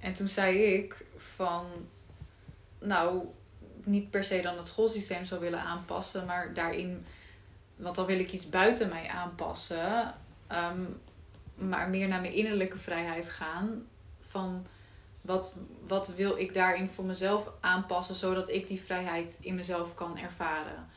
En 0.00 0.12
toen 0.12 0.28
zei 0.28 0.62
ik 0.62 1.04
van, 1.16 1.64
nou, 2.78 3.24
niet 3.84 4.10
per 4.10 4.24
se 4.24 4.40
dan 4.42 4.56
het 4.56 4.66
schoolsysteem 4.66 5.24
zou 5.24 5.40
willen 5.40 5.60
aanpassen, 5.60 6.26
maar 6.26 6.54
daarin, 6.54 7.06
want 7.76 7.94
dan 7.94 8.06
wil 8.06 8.18
ik 8.18 8.32
iets 8.32 8.48
buiten 8.48 8.88
mij 8.88 9.08
aanpassen, 9.08 10.14
ehm, 10.46 10.80
maar 11.54 11.88
meer 11.88 12.08
naar 12.08 12.20
mijn 12.20 12.32
innerlijke 12.32 12.78
vrijheid 12.78 13.28
gaan. 13.28 13.86
Van 14.20 14.66
wat, 15.20 15.54
wat 15.86 16.08
wil 16.08 16.36
ik 16.38 16.54
daarin 16.54 16.88
voor 16.88 17.04
mezelf 17.04 17.50
aanpassen, 17.60 18.14
zodat 18.14 18.48
ik 18.48 18.68
die 18.68 18.80
vrijheid 18.80 19.36
in 19.40 19.54
mezelf 19.54 19.94
kan 19.94 20.18
ervaren. 20.18 20.88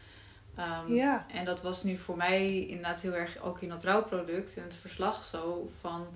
Ehm, 0.59 0.93
ja. 0.93 1.25
en 1.33 1.45
dat 1.45 1.61
was 1.61 1.83
nu 1.83 1.97
voor 1.97 2.17
mij 2.17 2.65
inderdaad 2.65 3.01
heel 3.01 3.13
erg 3.15 3.41
ook 3.41 3.61
in 3.61 3.69
dat 3.69 3.83
rouwproduct, 3.83 4.55
in 4.55 4.63
het 4.63 4.75
verslag 4.75 5.23
zo 5.25 5.69
van... 5.79 6.07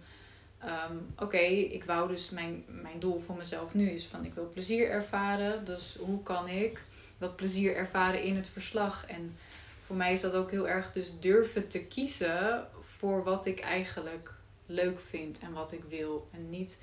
ehm, 0.59 0.95
Oké, 1.17 1.37
ik 1.37 1.83
wou 1.83 2.07
dus 2.07 2.29
mijn, 2.29 2.63
mijn 2.67 2.99
doel 2.99 3.19
voor 3.19 3.35
mezelf 3.35 3.73
nu 3.73 3.89
is 3.89 4.05
van 4.07 4.25
ik 4.25 4.33
wil 4.33 4.49
plezier 4.49 4.89
ervaren. 4.89 5.65
Dus 5.65 5.97
hoe 5.99 6.23
kan 6.23 6.47
ik 6.47 6.81
dat 7.17 7.35
plezier 7.35 7.75
ervaren 7.75 8.23
in 8.23 8.35
het 8.35 8.47
verslag? 8.47 9.05
En 9.05 9.37
voor 9.81 9.95
mij 9.95 10.13
is 10.13 10.21
dat 10.21 10.33
ook 10.33 10.51
heel 10.51 10.67
erg 10.67 10.91
dus 10.91 11.11
durven 11.19 11.67
te 11.67 11.83
kiezen 11.83 12.67
voor 12.79 13.23
wat 13.23 13.45
ik 13.45 13.59
eigenlijk 13.59 14.33
leuk 14.65 14.99
vind 14.99 15.39
en 15.39 15.53
wat 15.53 15.71
ik 15.71 15.83
wil. 15.89 16.27
En 16.31 16.49
niet 16.49 16.79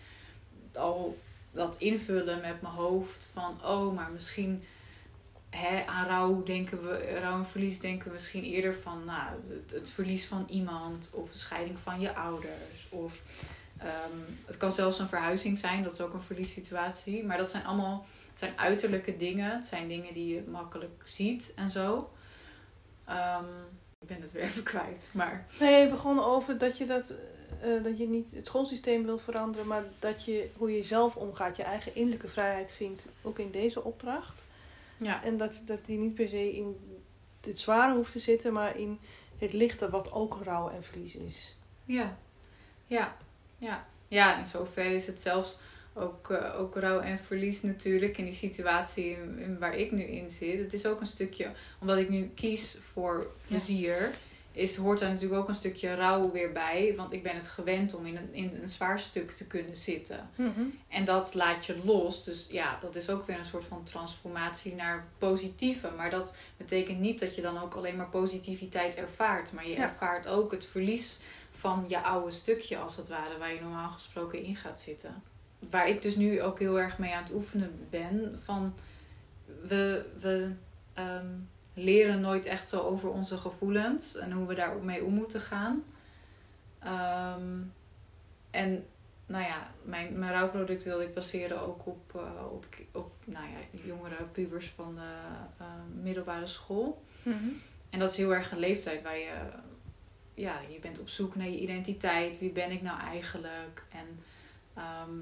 al 0.75 1.19
dat 1.53 1.77
invullen 1.79 2.41
met 2.41 2.63
mijn 2.63 2.75
hoofd 2.75 3.31
van 3.33 3.65
oh, 3.65 3.95
maar 3.95 4.11
misschien 4.11 4.63
hè, 5.51 5.87
aan 5.87 6.07
rouw 6.07 6.43
denken 6.43 6.83
we, 6.83 7.19
rouw 7.21 7.39
en 7.39 7.47
verlies 7.47 7.81
denken 7.81 8.07
we 8.07 8.13
misschien 8.13 8.45
eerder 8.45 8.75
van 8.75 9.05
nou, 9.05 9.29
het, 9.73 9.91
verlies 9.91 10.27
van 10.27 10.47
iemand 10.49 11.11
of 11.13 11.33
de 11.33 11.39
scheiding 11.39 11.79
van 11.79 12.01
je 12.01 12.15
ouders. 12.15 12.89
Of 12.89 13.21
ehm, 13.79 14.19
het 14.45 14.57
kan 14.57 14.73
zelfs 14.73 14.99
een 14.99 15.09
verhuizing 15.09 15.59
zijn, 15.59 15.83
dat 15.83 15.93
is 15.93 16.01
ook 16.01 16.15
een 16.15 16.21
verliessituatie. 16.21 17.25
Maar 17.25 17.37
dat 17.37 17.51
zijn 17.51 17.65
allemaal 17.65 18.07
zijn 18.35 18.59
uiterlijke 18.59 19.17
dingen. 19.17 19.51
Het 19.55 19.65
zijn 19.65 19.89
dingen 19.89 20.15
die 20.15 20.35
je 20.35 20.43
makkelijk 20.47 21.03
ziet 21.05 21.53
en 21.55 21.71
zo. 21.71 22.11
Ehm, 23.05 23.45
ik 24.01 24.09
ben 24.09 24.21
het 24.21 24.33
weer 24.33 24.43
even 24.43 24.63
kwijt. 24.63 25.09
Maar 25.11 25.47
Nee, 25.61 25.83
je 25.83 25.89
begon 25.89 26.25
over 26.25 26.59
dat 26.59 26.79
je 26.79 26.87
dat, 26.87 27.13
eh, 27.61 27.83
dat 27.83 27.99
je 27.99 28.09
niet 28.09 28.35
het 28.35 28.47
schoolsysteem 28.47 29.05
wil 29.05 29.19
veranderen, 29.19 29.67
maar 29.67 29.85
dat 29.99 30.25
je 30.25 30.51
hoe 30.57 30.77
je 30.77 30.83
zelf 30.83 31.17
omgaat, 31.17 31.57
je 31.57 31.63
eigen 31.63 31.95
innerlijke 31.95 32.29
vrijheid 32.29 32.73
vindt, 32.73 33.09
ook 33.23 33.39
in 33.39 33.51
deze 33.51 33.85
opdracht. 33.85 34.45
Ja, 35.01 35.25
En 35.25 35.37
dat, 35.37 35.63
dat 35.67 35.87
die 35.87 35.99
niet 35.99 36.15
per 36.15 36.29
se 36.29 36.57
in 36.57 36.77
het 37.41 37.59
zware 37.59 37.95
hoeft 37.95 38.13
te 38.13 38.19
zitten, 38.19 38.53
maar 38.53 38.79
in 38.79 38.99
het 39.39 39.53
lichte, 39.53 39.91
wat 39.91 40.13
ook 40.13 40.39
rouw 40.43 40.69
en 40.69 40.85
verlies 40.85 41.15
is. 41.17 41.57
Ja, 41.85 42.19
ja, 42.87 43.17
ja. 43.59 43.89
Ja, 44.09 44.39
in 44.39 44.47
zoverre 44.47 44.95
is 44.95 45.07
het 45.07 45.21
zelfs 45.21 45.57
ook, 45.93 46.31
eh, 46.31 46.61
ook 46.61 46.77
rouw 46.77 47.01
en 47.01 47.19
verlies 47.19 47.63
natuurlijk 47.63 48.19
in 48.19 48.25
die 48.25 48.35
situatie 48.35 49.11
in, 49.11 49.39
in 49.39 49.59
waar 49.59 49.77
ik 49.77 49.93
nu 49.93 50.03
in 50.03 50.31
zit. 50.31 50.59
Het 50.59 50.73
is 50.73 50.87
ook 50.87 51.01
een 51.01 51.07
stukje, 51.07 51.51
omdat 51.81 51.99
ik 51.99 52.09
nu 52.09 52.31
kies 52.35 52.77
voor 52.93 53.31
plezier, 53.47 54.11
is, 54.53 54.77
hoort 54.77 54.99
daar 54.99 55.09
natuurlijk 55.11 55.41
ook 55.41 55.49
een 55.49 55.55
stukje 55.55 55.95
rouw 55.95 56.31
weer 56.31 56.53
bij. 56.53 56.93
Want 56.97 57.13
ik 57.13 57.23
ben 57.23 57.35
het 57.35 57.49
gewend 57.49 57.95
om 57.95 58.07
in 58.07 58.17
een, 58.17 58.35
in 58.35 58.51
een 58.63 58.69
zwaar 58.69 58.99
stuk 58.99 59.31
te 59.31 59.47
kunnen 59.47 59.77
zitten. 59.77 60.29
En 60.89 61.05
dat 61.05 61.35
laat 61.35 61.67
je 61.67 61.81
los. 61.85 62.25
Dus 62.25 62.47
ja, 62.51 62.79
dat 62.81 62.97
is 62.97 63.11
ook 63.11 63.27
weer 63.27 63.39
een 63.39 63.45
soort 63.45 63.65
van 63.65 63.83
transformatie 63.85 64.75
naar 64.75 65.07
positieve. 65.19 65.91
Maar 65.97 66.11
dat 66.11 66.33
betekent 66.57 66.99
niet 67.01 67.21
dat 67.21 67.35
je 67.35 67.43
dan 67.43 67.59
ook 67.59 67.75
alleen 67.75 67.97
maar 67.97 68.09
positiviteit 68.09 68.95
ervaart. 68.95 69.53
Maar 69.53 69.69
je 69.69 69.75
Ja. 69.75 69.83
ervaart 69.83 70.29
ook 70.29 70.51
het 70.51 70.67
verlies 70.67 71.19
van 71.51 71.85
je 71.89 72.01
oude 72.03 72.31
stukje, 72.31 72.79
als 72.79 72.97
het 72.97 73.09
ware, 73.09 73.39
waar 73.39 73.55
je 73.55 73.61
normaal 73.61 73.89
gesproken 73.91 74.43
in 74.43 74.57
gaat 74.57 74.81
zitten. 74.81 75.23
Waar 75.71 75.89
ik 75.89 76.03
dus 76.03 76.17
nu 76.17 76.43
ook 76.43 76.59
heel 76.59 76.81
erg 76.81 76.99
mee 76.99 77.15
aan 77.15 77.23
het 77.23 77.33
oefenen 77.33 77.87
ben. 77.91 78.41
Van 78.45 78.75
we, 79.63 80.05
we 80.21 80.51
ehm, 80.95 81.27
leren 81.75 82.21
nooit 82.21 82.47
echt 82.47 82.69
zo 82.69 82.81
over 82.81 83.11
onze 83.11 83.37
gevoelens 83.37 84.17
en 84.17 84.33
hoe 84.33 84.47
we 84.47 84.55
daarmee 84.55 85.05
om 85.05 85.15
moeten 85.15 85.41
gaan. 85.41 85.85
Ehm, 86.79 87.59
en 88.51 88.87
nou 89.27 89.45
ja, 89.45 89.71
mijn, 89.83 90.19
mijn 90.19 90.33
rouwproduct 90.33 90.85
wilde 90.85 91.05
ik 91.05 91.15
baseren 91.15 91.61
ook 91.61 91.87
op, 91.87 92.15
eh, 92.15 92.53
op, 92.53 92.67
op 92.93 93.13
nou 93.25 93.47
ja, 93.47 93.79
jongere 93.85 94.25
pubers 94.33 94.69
van 94.69 94.95
de 94.95 95.13
eh, 95.59 95.67
middelbare 96.03 96.47
school. 96.47 97.03
En 97.91 97.99
dat 97.99 98.11
is 98.11 98.17
heel 98.17 98.35
erg 98.35 98.51
een 98.51 98.59
leeftijd 98.59 99.03
waar 99.03 99.19
je, 99.19 99.35
ja, 100.35 100.61
je 100.69 100.79
bent 100.79 101.01
op 101.01 101.09
zoek 101.09 101.35
naar 101.35 101.49
je 101.49 101.61
identiteit. 101.61 102.39
Wie 102.39 102.51
ben 102.51 102.71
ik 102.71 102.83
nou 102.83 103.01
eigenlijk? 103.01 103.83
En 103.93 104.07
ehm, 104.75 105.19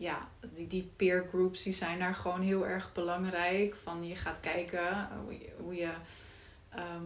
ja, 0.00 0.28
die, 0.54 0.66
die 0.66 0.90
peer 0.96 1.26
groups 1.28 1.62
die 1.62 1.72
zijn 1.72 1.98
daar 1.98 2.14
gewoon 2.14 2.40
heel 2.40 2.66
erg 2.66 2.92
belangrijk. 2.92 3.74
Van 3.74 4.06
je 4.06 4.14
gaat 4.16 4.40
kijken 4.40 4.88
eh, 4.88 5.04
hoe 5.24 5.32
je, 5.32 5.52
hoe 5.62 5.74
je, 5.74 5.90
ehm, 6.70 7.04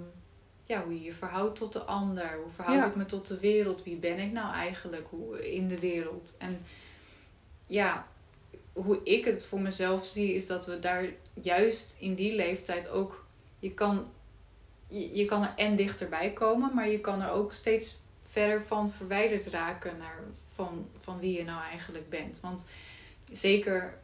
ja, 0.65 0.83
hoe 0.85 0.95
je 0.95 1.03
je 1.03 1.13
verhoudt 1.13 1.59
tot 1.59 1.73
de 1.73 1.83
ander. 1.83 2.37
Hoe 2.43 2.51
verhoud 2.51 2.77
Ja. 2.77 2.87
ik 2.87 2.95
me 2.95 3.07
tot 3.07 3.27
de 3.27 3.41
wereld? 3.41 3.83
Wie 3.83 3.97
ben 3.97 4.19
ik 4.19 4.33
nou 4.33 4.55
eigenlijk 4.55 5.07
hoe, 5.11 5.53
in 5.55 5.69
de 5.69 5.79
wereld? 5.79 6.35
En 6.39 6.63
ja, 7.67 8.07
hoe 8.73 9.01
ik 9.05 9.25
het 9.25 9.47
voor 9.47 9.61
mezelf 9.61 10.05
zie, 10.05 10.35
is 10.35 10.47
dat 10.47 10.67
we 10.67 10.79
daar 10.79 11.07
juist 11.41 11.97
in 11.99 12.15
die 12.15 12.35
leeftijd 12.35 12.89
ook. 12.89 13.27
Je 13.59 13.73
kan, 13.75 14.09
je, 14.89 15.17
je 15.17 15.25
kan 15.25 15.43
er 15.43 15.53
en 15.57 15.77
dichterbij 15.77 16.33
komen, 16.33 16.75
maar 16.75 16.89
je 16.89 17.01
kan 17.01 17.21
er 17.21 17.31
ook 17.31 17.53
steeds 17.53 18.01
verder 18.23 18.63
van 18.63 18.91
verwijderd 18.91 19.47
raken 19.47 19.97
naar 19.99 20.19
van, 20.55 20.89
van 20.99 21.19
wie 21.19 21.37
je 21.37 21.45
nou 21.45 21.63
eigenlijk 21.63 22.09
bent. 22.09 22.41
Want 22.41 22.67
zeker 23.31 23.99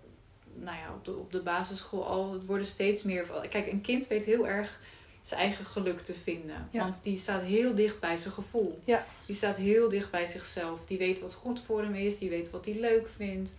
nou 0.54 0.76
ja, 0.76 0.94
op, 0.94 1.04
de, 1.04 1.16
op 1.16 1.32
de 1.32 1.42
basisschool 1.42 2.06
al, 2.06 2.32
het 2.32 2.46
worden 2.46 2.66
steeds 2.66 3.02
meer. 3.02 3.26
Kijk, 3.50 3.66
een 3.66 3.80
kind 3.80 4.06
weet 4.06 4.24
heel 4.24 4.48
erg 4.48 4.80
zijn 5.20 5.40
eigen 5.40 5.64
geluk 5.64 6.00
te 6.00 6.14
vinden. 6.14 6.68
Ja. 6.70 6.82
Want 6.82 7.02
die 7.02 7.16
staat 7.16 7.42
heel 7.42 7.74
dicht 7.74 8.00
bij 8.00 8.16
zijn 8.16 8.34
gevoel. 8.34 8.80
Ja. 8.84 9.06
Die 9.26 9.36
staat 9.36 9.56
heel 9.56 9.88
dicht 9.88 10.10
bij 10.10 10.26
zichzelf. 10.26 10.84
Die 10.84 10.98
weet 10.98 11.20
wat 11.20 11.34
goed 11.34 11.60
voor 11.60 11.82
hem 11.82 11.94
is. 11.94 12.18
Die 12.18 12.30
weet 12.30 12.50
wat 12.50 12.64
hij 12.64 12.74
leuk 12.74 13.08
vindt. 13.08 13.54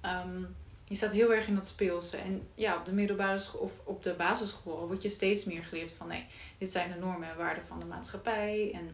Ehm, 0.00 0.42
die 0.84 0.96
staat 0.96 1.12
heel 1.12 1.34
erg 1.34 1.46
in 1.46 1.54
dat 1.54 1.66
speelse. 1.66 2.16
En 2.16 2.48
ja, 2.54 2.76
op 2.76 2.84
de 2.84 2.92
middelbare 2.92 3.38
school 3.38 3.60
of 3.60 3.72
op 3.84 4.02
de 4.02 4.12
basisschool 4.12 4.86
word 4.86 5.02
je 5.02 5.08
steeds 5.08 5.44
meer 5.44 5.64
geleerd 5.64 5.92
van 5.92 6.08
nee, 6.08 6.26
dit 6.58 6.70
zijn 6.70 6.92
de 6.92 6.98
normen 6.98 7.30
en 7.30 7.36
waarden 7.36 7.66
van 7.66 7.80
de 7.80 7.86
maatschappij. 7.86 8.70
En 8.74 8.90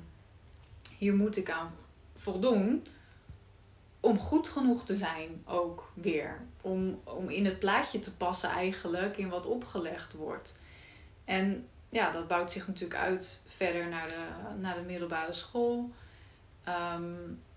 hier 0.98 1.14
moet 1.14 1.36
ik 1.36 1.50
aan 1.50 1.74
voldoen 2.14 2.82
om 4.06 4.18
goed 4.18 4.48
genoeg 4.48 4.84
te 4.84 4.96
zijn 4.96 5.42
ook 5.44 5.90
weer. 5.94 6.40
Om, 6.60 7.00
om 7.04 7.28
in 7.28 7.44
het 7.44 7.58
plaatje 7.58 7.98
te 7.98 8.16
passen 8.16 8.48
eigenlijk 8.48 9.16
in 9.16 9.28
wat 9.28 9.46
opgelegd 9.46 10.12
wordt. 10.12 10.54
En 11.24 11.68
ja, 11.88 12.10
dat 12.10 12.28
bouwt 12.28 12.50
zich 12.50 12.66
natuurlijk 12.66 13.00
uit 13.00 13.40
verder 13.44 13.88
naar 13.88 14.08
de, 14.08 14.24
naar 14.60 14.74
de 14.74 14.80
middelbare 14.80 15.32
school. 15.32 15.90
Ehm, 16.64 17.12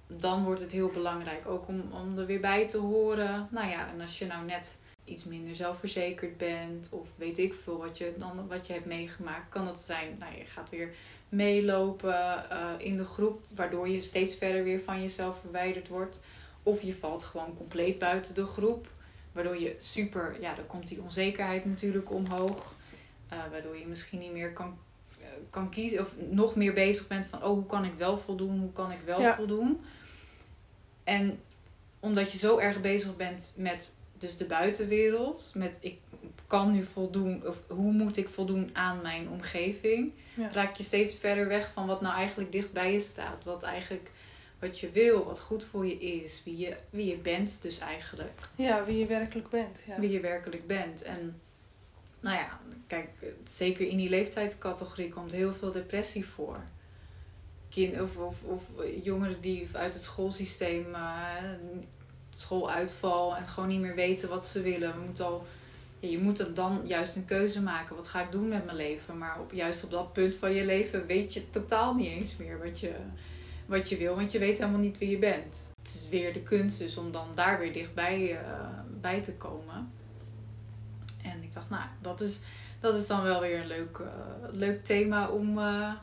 dan 0.07 0.43
wordt 0.43 0.61
het 0.61 0.71
heel 0.71 0.89
belangrijk 0.89 1.47
ook 1.47 1.67
om, 1.67 1.83
om 1.91 2.17
er 2.17 2.25
weer 2.25 2.39
bij 2.39 2.67
te 2.67 2.77
horen. 2.77 3.47
Nou 3.51 3.69
ja, 3.69 3.87
en 3.87 4.01
als 4.01 4.19
je 4.19 4.25
nou 4.25 4.45
net 4.45 4.77
iets 5.09 5.23
minder 5.23 5.55
zelfverzekerd 5.55 6.37
bent. 6.37 6.89
Of 6.91 7.07
weet 7.15 7.37
ik 7.37 7.53
veel 7.53 7.77
wat 7.77 7.97
je, 7.97 8.13
dan, 8.17 8.47
wat 8.47 8.67
je 8.67 8.73
hebt 8.73 8.85
meegemaakt. 8.85 9.49
Kan 9.49 9.67
het 9.67 9.79
zijn, 9.79 10.15
nou, 10.19 10.37
je 10.37 10.45
gaat 10.45 10.69
weer 10.69 10.93
meelopen 11.29 12.49
eh, 12.49 12.67
in 12.77 12.97
de 12.97 13.05
groep. 13.05 13.41
Waardoor 13.55 13.89
je 13.89 14.01
steeds 14.01 14.35
verder 14.35 14.63
weer 14.63 14.81
van 14.81 15.01
jezelf 15.01 15.39
verwijderd 15.39 15.87
wordt. 15.87 16.19
Of 16.63 16.81
je 16.81 16.95
valt 16.95 17.23
gewoon 17.23 17.53
compleet 17.57 17.99
buiten 17.99 18.35
de 18.35 18.45
groep. 18.45 18.87
Waardoor 19.31 19.59
je 19.59 19.75
super, 19.79 20.35
ja, 20.41 20.55
dan 20.55 20.67
komt 20.67 20.87
die 20.87 21.01
onzekerheid 21.01 21.65
natuurlijk 21.65 22.11
omhoog. 22.13 22.73
Uh, 23.33 23.37
waardoor 23.51 23.77
je 23.77 23.87
misschien 23.87 24.19
niet 24.19 24.31
meer 24.31 24.53
kan, 24.53 24.77
uh, 25.19 25.25
kan 25.49 25.69
kiezen 25.69 25.99
of 25.99 26.15
nog 26.29 26.55
meer 26.55 26.73
bezig 26.73 27.07
bent 27.07 27.25
van, 27.25 27.43
oh, 27.43 27.49
hoe 27.49 27.65
kan 27.65 27.85
ik 27.85 27.93
wel 27.93 28.17
voldoen? 28.17 28.59
Hoe 28.59 28.71
kan 28.71 28.91
ik 28.91 28.99
wel 29.05 29.21
Ja. 29.21 29.35
voldoen? 29.35 29.81
En 31.03 31.39
omdat 31.99 32.31
je 32.31 32.37
zo 32.37 32.57
erg 32.57 32.81
bezig 32.81 33.15
bent 33.15 33.53
met 33.55 33.95
dus 34.17 34.37
de 34.37 34.45
buitenwereld, 34.45 35.51
met 35.53 35.77
ik 35.81 35.99
kan 36.49 36.71
nu 36.71 36.83
voldoen, 36.83 37.47
of 37.47 37.61
hoe 37.67 37.91
moet 37.91 38.17
ik 38.17 38.29
voldoen 38.29 38.69
aan 38.73 39.01
mijn 39.01 39.29
omgeving, 39.29 40.11
Ja. 40.33 40.49
raak 40.51 40.75
je 40.75 40.83
steeds 40.83 41.15
verder 41.15 41.47
weg 41.47 41.71
van 41.73 41.87
wat 41.87 42.01
nou 42.01 42.15
eigenlijk 42.15 42.51
dicht 42.51 42.71
bij 42.73 42.93
je 42.93 42.99
staat. 42.99 43.43
Wat 43.43 43.63
eigenlijk 43.63 44.11
wat 44.59 44.79
je 44.79 44.89
wil, 44.89 45.25
wat 45.25 45.39
goed 45.39 45.65
voor 45.65 45.85
je 45.85 45.97
is, 45.99 46.41
wie 46.45 46.57
je, 46.57 46.77
wie 46.89 47.05
je 47.05 47.17
bent 47.17 47.61
dus 47.61 47.77
eigenlijk 47.79 48.39
Ja, 48.55 48.83
wie 48.85 48.97
je 48.97 49.05
werkelijk 49.05 49.49
bent. 49.49 49.83
Ja. 49.87 49.99
wie 49.99 50.09
je 50.11 50.19
werkelijk 50.19 50.67
bent. 50.67 51.01
En 51.01 51.41
nou 52.19 52.37
ja, 52.37 52.59
kijk, 52.87 53.09
zeker 53.43 53.87
in 53.87 53.97
die 53.97 54.09
leeftijdscategorie 54.09 55.09
komt 55.09 55.31
heel 55.31 55.53
veel 55.53 55.71
depressie 55.71 56.25
voor. 56.25 56.63
Kind, 57.69 58.01
of, 58.01 58.17
of, 58.17 58.43
of 58.43 58.63
jongeren 59.03 59.41
die 59.41 59.67
uit 59.73 59.93
het 59.93 60.03
schoolsysteem, 60.03 60.93
eh, 60.93 61.35
schooluitval 62.35 63.35
en 63.35 63.47
gewoon 63.47 63.69
niet 63.69 63.79
meer 63.79 63.95
weten 63.95 64.29
wat 64.29 64.45
ze 64.45 64.61
willen. 64.61 64.93
We 64.93 64.99
moeten 65.05 65.25
al, 65.25 65.45
ja, 65.99 66.09
je 66.09 66.19
moet 66.19 66.55
dan 66.55 66.81
juist 66.85 67.15
een 67.15 67.25
keuze 67.25 67.61
maken. 67.61 67.95
Wat 67.95 68.07
ga 68.07 68.23
ik 68.23 68.31
doen 68.31 68.47
met 68.47 68.65
mijn 68.65 68.77
leven? 68.77 69.17
Maar 69.17 69.39
op, 69.39 69.51
juist 69.51 69.83
op 69.83 69.91
dat 69.91 70.13
punt 70.13 70.35
van 70.35 70.51
je 70.51 70.65
leven 70.65 71.05
weet 71.05 71.33
je 71.33 71.49
totaal 71.49 71.93
niet 71.93 72.11
eens 72.11 72.37
meer 72.37 72.57
wat 72.57 72.79
je, 72.79 72.95
wat 73.65 73.89
je 73.89 73.97
wil. 73.97 74.15
Want 74.15 74.31
je 74.31 74.39
weet 74.39 74.57
helemaal 74.57 74.79
niet 74.79 74.97
wie 74.97 75.09
je 75.09 75.17
bent. 75.17 75.67
Het 75.77 75.87
is 75.87 76.09
weer 76.09 76.33
de 76.33 76.41
kunst 76.41 76.77
dus 76.79 76.97
om 76.97 77.11
dan 77.11 77.27
daar 77.35 77.59
weer 77.59 77.73
dichtbij 77.73 78.37
eh, 78.37 78.69
bij 79.01 79.21
te 79.21 79.33
komen. 79.33 79.91
En 81.23 81.43
ik 81.43 81.53
dacht, 81.53 81.69
nou, 81.69 81.83
dat 82.01 82.21
is, 82.21 82.39
dat 82.79 82.95
is 82.95 83.07
dan 83.07 83.23
wel 83.23 83.41
weer 83.41 83.59
een 83.59 83.67
leuk, 83.67 83.97
eh, 83.97 84.07
leuk 84.51 84.85
thema 84.85 85.27
om, 85.27 85.57
eh, 85.57 85.93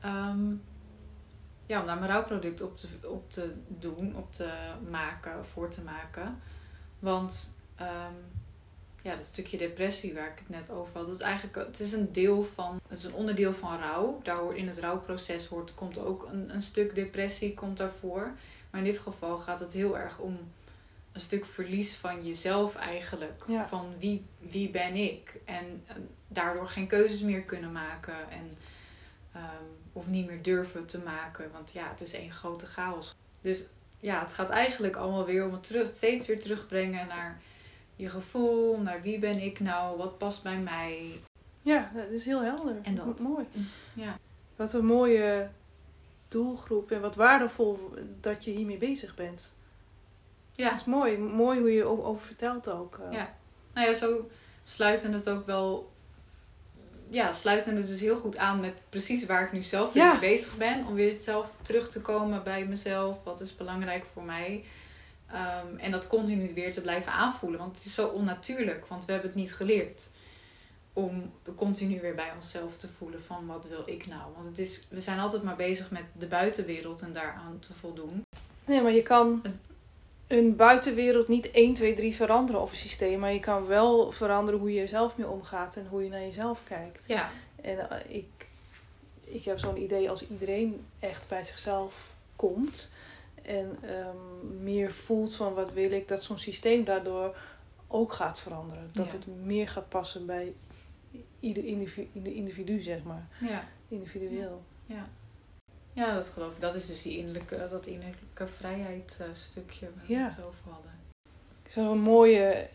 ehm, 0.00 0.54
ja, 1.66 1.80
om 1.80 1.86
daar 1.86 1.98
mijn 1.98 2.10
rouwproduct 2.10 2.60
op 2.60 2.76
te, 2.76 2.88
op 3.08 3.30
te 3.30 3.54
doen, 3.68 4.16
op 4.16 4.32
te 4.32 4.50
maken, 4.90 5.44
voor 5.44 5.70
te 5.70 5.82
maken. 5.82 6.38
Want 6.98 7.54
ehm, 7.74 8.14
ja, 9.08 9.16
dat 9.16 9.24
stukje 9.24 9.56
depressie 9.56 10.14
waar 10.14 10.26
ik 10.26 10.38
het 10.38 10.48
net 10.48 10.70
over 10.70 10.92
had, 10.94 11.06
dat 11.06 11.14
is 11.14 11.20
eigenlijk 11.20 11.56
het 11.56 11.80
is 11.80 11.92
een 11.92 12.12
deel 12.12 12.44
van, 12.44 12.80
het 12.88 12.98
is 12.98 13.04
een 13.04 13.14
onderdeel 13.14 13.52
van 13.52 13.78
rouw. 13.78 14.20
Daar 14.22 14.36
hoort 14.36 14.56
in 14.56 14.68
het 14.68 14.78
rouwproces 14.78 15.46
hoort, 15.46 15.74
komt 15.74 15.98
ook 15.98 16.28
een, 16.32 16.54
een 16.54 16.62
stuk 16.62 16.94
depressie 16.94 17.54
komt 17.54 17.76
daarvoor. 17.76 18.32
Maar 18.70 18.80
in 18.80 18.86
dit 18.86 18.98
geval 18.98 19.36
gaat 19.36 19.60
het 19.60 19.72
heel 19.72 19.98
erg 19.98 20.18
om 20.18 20.38
een 21.12 21.20
stuk 21.20 21.44
verlies 21.44 21.96
van 21.96 22.26
jezelf 22.26 22.74
eigenlijk. 22.74 23.44
Ja. 23.46 23.68
Van 23.68 23.94
wie, 23.98 24.24
wie 24.38 24.70
ben 24.70 24.94
ik? 24.94 25.40
En 25.44 25.84
daardoor 26.28 26.68
geen 26.68 26.86
keuzes 26.86 27.20
meer 27.20 27.42
kunnen 27.42 27.72
maken. 27.72 28.30
En, 28.30 28.50
ehm, 29.32 29.64
of 29.92 30.06
niet 30.06 30.26
meer 30.26 30.42
durven 30.42 30.86
te 30.86 30.98
maken. 30.98 31.50
Want 31.52 31.72
ja, 31.72 31.88
het 31.88 32.00
is 32.00 32.12
één 32.12 32.32
grote 32.32 32.66
chaos. 32.66 33.14
Dus 33.40 33.66
ja, 34.00 34.20
het 34.20 34.32
gaat 34.32 34.50
eigenlijk 34.50 34.96
allemaal 34.96 35.24
weer 35.24 35.44
om 35.44 35.52
het 35.52 35.66
terug, 35.66 35.94
steeds 35.94 36.26
weer 36.26 36.40
terugbrengen 36.40 37.06
naar 37.06 37.40
je 37.98 38.08
gevoel. 38.08 38.78
Naar 38.80 39.02
wie 39.02 39.18
ben 39.18 39.38
ik 39.38 39.60
nou? 39.60 39.96
Wat 39.96 40.18
past 40.18 40.42
bij 40.42 40.58
mij? 40.58 41.20
ja, 41.62 41.90
dat 41.94 42.10
is 42.10 42.24
heel 42.24 42.42
helder. 42.42 42.76
En 42.82 42.94
dat. 42.94 43.18
Mooi. 43.20 43.46
Ja, 43.94 44.18
Wat 44.56 44.72
een 44.72 44.86
mooie 44.86 45.48
doelgroep 46.28 46.90
en 46.90 47.00
wat 47.00 47.14
waardevol 47.14 47.94
dat 48.20 48.44
je 48.44 48.50
hiermee 48.50 48.76
bezig 48.76 49.14
bent. 49.14 49.54
Dat 50.56 50.66
ja. 50.66 50.74
is 50.76 50.84
mooi. 50.84 51.18
Mooi 51.18 51.58
hoe 51.60 51.72
je 51.72 51.80
er 51.80 51.88
over 52.06 52.26
vertelt 52.26 52.68
ook. 52.68 52.98
eh. 53.06 53.12
Ja. 53.12 53.34
Nou 53.74 53.86
ja, 53.86 53.94
zo 53.94 54.28
sluiten 54.62 55.12
het 55.12 55.28
ook 55.28 55.46
wel. 55.46 55.92
Ja, 57.10 57.32
sluiten 57.32 57.76
het 57.76 57.86
dus 57.86 58.00
heel 58.00 58.16
goed 58.16 58.36
aan 58.36 58.60
met 58.60 58.74
precies 58.88 59.26
waar 59.26 59.42
ik 59.42 59.52
nu 59.52 59.62
zelf 59.62 59.94
Ja. 59.94 60.10
mee 60.10 60.20
bezig 60.20 60.56
ben. 60.56 60.86
Om 60.86 60.94
weer 60.94 61.12
zelf 61.12 61.54
terug 61.62 61.88
te 61.90 62.00
komen 62.00 62.42
bij 62.44 62.66
mezelf. 62.66 63.24
Wat 63.24 63.40
is 63.40 63.56
belangrijk 63.56 64.04
voor 64.12 64.22
mij? 64.22 64.64
Ehm, 65.32 65.76
en 65.76 65.90
dat 65.90 66.06
continu 66.06 66.54
weer 66.54 66.72
te 66.72 66.80
blijven 66.80 67.12
aanvoelen. 67.12 67.58
Want 67.58 67.76
het 67.76 67.84
is 67.84 67.94
zo 67.94 68.06
onnatuurlijk. 68.06 68.86
Want 68.86 69.04
we 69.04 69.12
hebben 69.12 69.30
het 69.30 69.38
niet 69.38 69.54
geleerd. 69.54 70.10
Om 70.92 71.32
continu 71.56 72.00
weer 72.00 72.14
bij 72.14 72.32
onszelf 72.34 72.76
te 72.76 72.88
voelen 72.88 73.22
van 73.22 73.46
wat 73.46 73.66
wil 73.68 73.82
ik 73.86 74.06
nou? 74.06 74.22
Want 74.34 74.46
het 74.46 74.58
is, 74.58 74.80
we 74.88 75.00
zijn 75.00 75.18
altijd 75.18 75.42
maar 75.42 75.56
bezig 75.56 75.90
met 75.90 76.04
de 76.12 76.26
buitenwereld 76.26 77.00
en 77.00 77.12
daaraan 77.12 77.58
te 77.58 77.72
voldoen. 77.72 78.22
Nee, 78.64 78.82
maar 78.82 78.92
je 78.92 79.02
kan 79.02 79.42
een 80.26 80.56
buitenwereld 80.56 81.28
niet 81.28 81.50
1, 81.50 81.74
2, 81.74 81.94
3 81.94 82.14
veranderen 82.14 82.60
of 82.60 82.70
een 82.70 82.76
systeem. 82.76 83.18
Maar 83.18 83.32
je 83.32 83.40
kan 83.40 83.66
wel 83.66 84.12
veranderen 84.12 84.60
hoe 84.60 84.72
je 84.72 84.86
zelf 84.86 85.16
mee 85.16 85.28
omgaat 85.28 85.76
en 85.76 85.86
hoe 85.86 86.02
je 86.02 86.08
naar 86.08 86.20
jezelf 86.20 86.60
kijkt. 86.64 87.04
Ja, 87.06 87.30
En 87.60 87.90
eh, 87.90 88.16
ik, 88.16 88.46
ik 89.24 89.44
heb 89.44 89.58
zo'n 89.58 89.82
idee 89.82 90.10
als 90.10 90.28
iedereen 90.28 90.86
echt 90.98 91.28
bij 91.28 91.44
zichzelf 91.44 92.14
komt. 92.36 92.90
En 93.48 93.76
ehm, 93.82 94.62
meer 94.62 94.92
voelt 94.92 95.34
van 95.34 95.54
wat 95.54 95.72
wil 95.72 95.90
ik, 95.90 96.08
dat 96.08 96.22
zo'n 96.22 96.38
systeem 96.38 96.84
daardoor 96.84 97.36
ook 97.86 98.12
gaat 98.12 98.40
veranderen. 98.40 98.90
Dat 98.92 99.06
Ja. 99.06 99.12
het 99.12 99.26
meer 99.26 99.68
gaat 99.68 99.88
passen 99.88 100.26
bij 100.26 100.54
ieder 101.40 101.64
individu, 102.12 102.80
zeg 102.80 103.02
maar. 103.02 103.28
ja. 103.40 103.68
Individueel. 103.88 104.62
Ja. 104.86 105.08
ja, 105.92 106.14
dat 106.14 106.28
geloof 106.28 106.54
ik. 106.54 106.60
Dat 106.60 106.74
is 106.74 106.86
dus 106.86 107.02
die 107.02 107.16
innerlijke, 107.18 107.68
dat 107.70 107.86
innerlijke 107.86 108.46
vrijheid 108.46 109.18
eh, 109.20 109.26
stukje 109.32 109.86
waar 109.94 110.06
we 110.06 110.14
het 110.14 110.44
over 110.44 110.70
hadden. 110.70 110.90
Zo'n 111.68 112.00
mooie... 112.00 112.68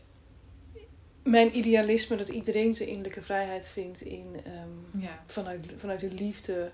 Mijn 1.24 1.58
idealisme 1.58 2.16
dat 2.16 2.30
iedereen 2.30 2.74
zijn 2.74 2.90
innerlijke 2.90 3.22
vrijheid 3.22 3.68
vindt 3.68 4.02
in, 4.02 4.36
ehm, 4.46 5.04
vanuit, 5.26 5.66
vanuit 5.78 6.00
de 6.00 6.12
liefde 6.12 6.72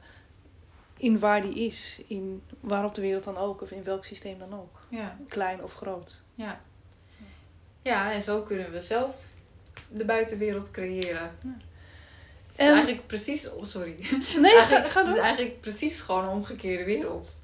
in 0.99 1.19
waar 1.19 1.41
die 1.41 1.53
is. 1.65 2.01
In 2.07 2.41
waar 2.59 2.85
op 2.85 2.93
de 2.95 3.01
wereld 3.01 3.23
dan 3.23 3.37
ook. 3.37 3.61
Of 3.61 3.71
in 3.71 3.83
welk 3.83 4.05
systeem 4.05 4.39
dan 4.39 4.53
ook. 4.53 4.79
ja, 4.89 5.17
Klein 5.27 5.63
of 5.63 5.73
groot. 5.73 6.21
ja. 6.35 6.61
Ja, 7.81 8.11
en 8.11 8.21
zo 8.21 8.41
kunnen 8.41 8.71
we 8.71 8.81
zelf 8.81 9.15
de 9.89 10.05
buitenwereld 10.05 10.71
creëren. 10.71 11.31
Ja. 11.43 11.57
Het 12.51 12.59
is 12.59 12.65
En- 12.65 12.73
eigenlijk 12.73 13.07
precies... 13.07 13.49
Oh, 13.49 13.65
sorry. 13.65 13.95
Nee, 14.39 14.55
eigenlijk, 14.55 14.87
ga, 14.87 14.99
ga 15.01 15.05
Het 15.07 15.15
is 15.15 15.21
eigenlijk 15.21 15.61
precies 15.61 16.01
gewoon 16.01 16.23
een 16.23 16.29
omgekeerde 16.29 16.83
wereld. 16.83 17.41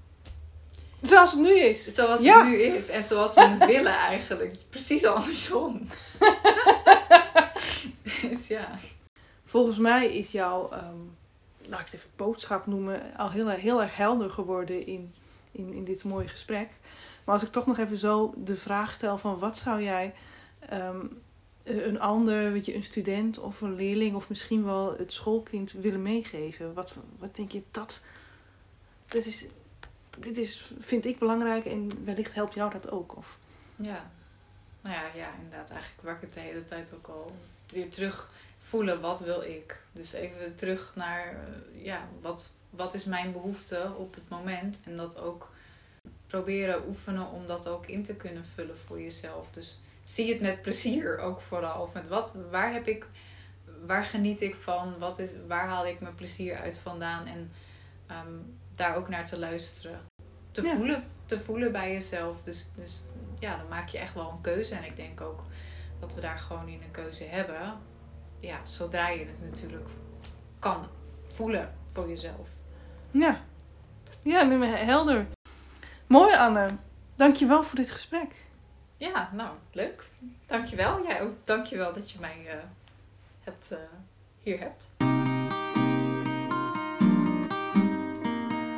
Zoals 1.02 1.32
het 1.32 1.42
nu 1.42 1.60
is. 1.60 1.94
Zoals 1.94 2.22
Ja. 2.22 2.38
het 2.40 2.48
nu 2.48 2.62
is 2.62 2.90
en 2.90 3.04
zoals 3.04 3.34
we 3.34 3.48
het 3.48 3.66
willen 3.76 3.92
eigenlijk. 3.94 4.44
Het 4.44 4.54
is 4.54 4.64
precies 4.70 5.06
andersom. 5.06 5.88
dus 8.22 8.48
ja. 8.48 8.72
Volgens 9.46 9.78
mij 9.78 10.18
is 10.18 10.32
jouw, 10.32 10.70
ehm 10.72 10.98
laat 11.68 11.80
ik 11.80 11.86
het 11.86 11.96
even 11.96 12.10
boodschap 12.16 12.66
noemen, 12.66 13.16
al 13.18 13.32
heel, 13.32 13.50
heel 13.50 13.82
erg 13.82 13.96
helder 13.96 14.30
geworden 14.30 14.86
in, 14.86 15.14
in, 15.52 15.74
in 15.74 15.84
dit 15.84 16.04
mooie 16.04 16.28
gesprek. 16.28 16.70
Maar 17.24 17.36
als 17.36 17.44
ik 17.44 17.52
toch 17.52 17.66
nog 17.66 17.78
even 17.78 17.98
zo 17.98 18.34
de 18.38 18.56
vraag 18.56 18.94
stel 18.94 19.18
van 19.18 19.40
wat 19.40 19.58
zou 19.58 19.84
jij 19.84 20.14
ehm, 20.60 21.06
een 21.64 22.00
ander, 22.00 22.52
weet 22.52 22.66
je, 22.66 22.76
een 22.76 22.84
student 22.84 23.40
of 23.40 23.62
een 23.62 23.76
leerling 23.76 24.16
of 24.16 24.30
misschien 24.30 24.64
wel 24.64 24.98
het 24.98 25.12
schoolkind 25.12 25.72
willen 25.72 26.02
meegeven? 26.02 26.74
Wat, 26.74 26.96
wat 27.18 27.36
denk 27.36 27.52
je 27.52 27.64
dat? 27.72 28.02
Dat 29.08 29.26
is, 29.26 29.48
dit 30.20 30.38
is, 30.38 30.72
vind 30.80 31.06
ik 31.06 31.20
belangrijk 31.20 31.66
en 31.66 32.04
wellicht 32.04 32.34
helpt 32.34 32.54
jou 32.54 32.72
dat 32.72 32.92
ook. 32.92 33.18
Of, 33.18 33.38
Ja. 33.76 34.12
Nou 34.82 34.96
ja, 34.96 35.04
ja, 35.16 35.30
inderdaad. 35.44 35.70
Eigenlijk 35.70 36.02
waar 36.02 36.16
ik 36.16 36.22
het 36.22 36.34
de 36.34 36.40
hele 36.40 36.64
tijd 36.64 36.94
ook 36.94 37.08
al 37.08 37.36
weer 37.72 37.90
terug 37.90 38.32
voelen. 38.66 39.02
Wat 39.02 39.20
wil 39.20 39.42
ik? 39.42 39.82
Dus 39.92 40.14
even 40.14 40.56
terug 40.56 40.92
naar, 40.96 41.28
eh, 41.28 41.86
ja, 41.86 42.08
wat, 42.22 42.52
wat 42.70 42.94
is 42.94 43.04
mijn 43.06 43.32
behoefte 43.32 43.92
op 43.98 44.16
het 44.16 44.30
moment? 44.30 44.80
En 44.86 44.96
dat 44.96 45.20
ook 45.20 45.54
proberen 46.28 46.88
oefenen 46.88 47.28
om 47.32 47.48
dat 47.48 47.68
ook 47.68 47.86
in 47.86 48.04
te 48.04 48.16
kunnen 48.16 48.46
vullen 48.46 48.78
voor 48.78 49.02
jezelf. 49.02 49.52
Dus 49.52 49.80
zie 50.04 50.32
het 50.32 50.42
met 50.42 50.62
plezier 50.62 51.18
ook 51.18 51.42
vooral. 51.42 51.82
Of 51.82 51.94
met 51.94 52.08
wat, 52.08 52.36
waar 52.52 52.74
heb 52.74 52.88
ik, 52.88 53.06
waar 53.86 54.04
geniet 54.04 54.42
ik 54.42 54.56
van? 54.56 54.98
Wat 55.00 55.20
is, 55.20 55.32
waar 55.48 55.68
haal 55.68 55.88
ik 55.88 56.00
mijn 56.00 56.16
plezier 56.16 56.56
uit 56.56 56.78
vandaan? 56.78 57.26
En 57.28 57.52
ehm, 58.08 58.34
daar 58.76 58.96
ook 58.96 59.10
naar 59.10 59.26
te 59.26 59.40
luisteren. 59.40 60.00
Te 60.52 60.62
Ja. 60.62 60.76
voelen. 60.76 61.04
Te 61.26 61.40
voelen 61.40 61.72
bij 61.72 61.92
jezelf. 61.92 62.44
Dus, 62.44 62.68
dus 62.76 63.04
ja, 63.40 63.58
dan 63.58 63.68
maak 63.68 63.88
je 63.88 63.98
echt 63.98 64.14
wel 64.14 64.30
een 64.32 64.42
keuze. 64.42 64.76
En 64.76 64.84
ik 64.84 64.96
denk 64.96 65.22
ook 65.22 65.44
dat 66.00 66.14
we 66.14 66.22
daar 66.22 66.38
gewoon 66.38 66.68
in 66.68 66.82
een 66.82 66.92
keuze 66.92 67.24
hebben. 67.24 67.78
Ja, 68.40 68.66
zodra 68.66 69.10
je 69.10 69.26
het 69.26 69.42
natuurlijk 69.42 69.90
kan 70.60 70.86
voelen 71.28 71.74
voor 71.92 72.08
jezelf. 72.08 72.50
ja, 73.12 73.42
ja, 74.24 74.44
nu 74.44 74.66
helder. 74.66 75.28
Mooi 76.08 76.36
Anne. 76.36 76.68
Dankjewel 77.16 77.64
voor 77.64 77.76
dit 77.76 77.90
gesprek. 77.90 78.46
Ja, 78.98 79.30
nou, 79.34 79.50
leuk. 79.72 80.04
Dankjewel. 80.46 81.04
Jij 81.04 81.22
ook 81.22 81.34
dankjewel 81.44 81.94
dat 81.94 82.12
je 82.12 82.20
mij 82.20 82.38
uh, 82.46 82.54
hebt, 83.44 83.72
uh, 83.72 83.78
hier 84.40 84.60
hebt. 84.60 84.90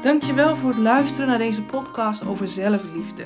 Dankjewel 0.03 0.55
voor 0.55 0.69
het 0.69 0.79
luisteren 0.79 1.27
naar 1.27 1.37
deze 1.37 1.61
podcast 1.61 2.25
over 2.25 2.47
zelfliefde. 2.47 3.25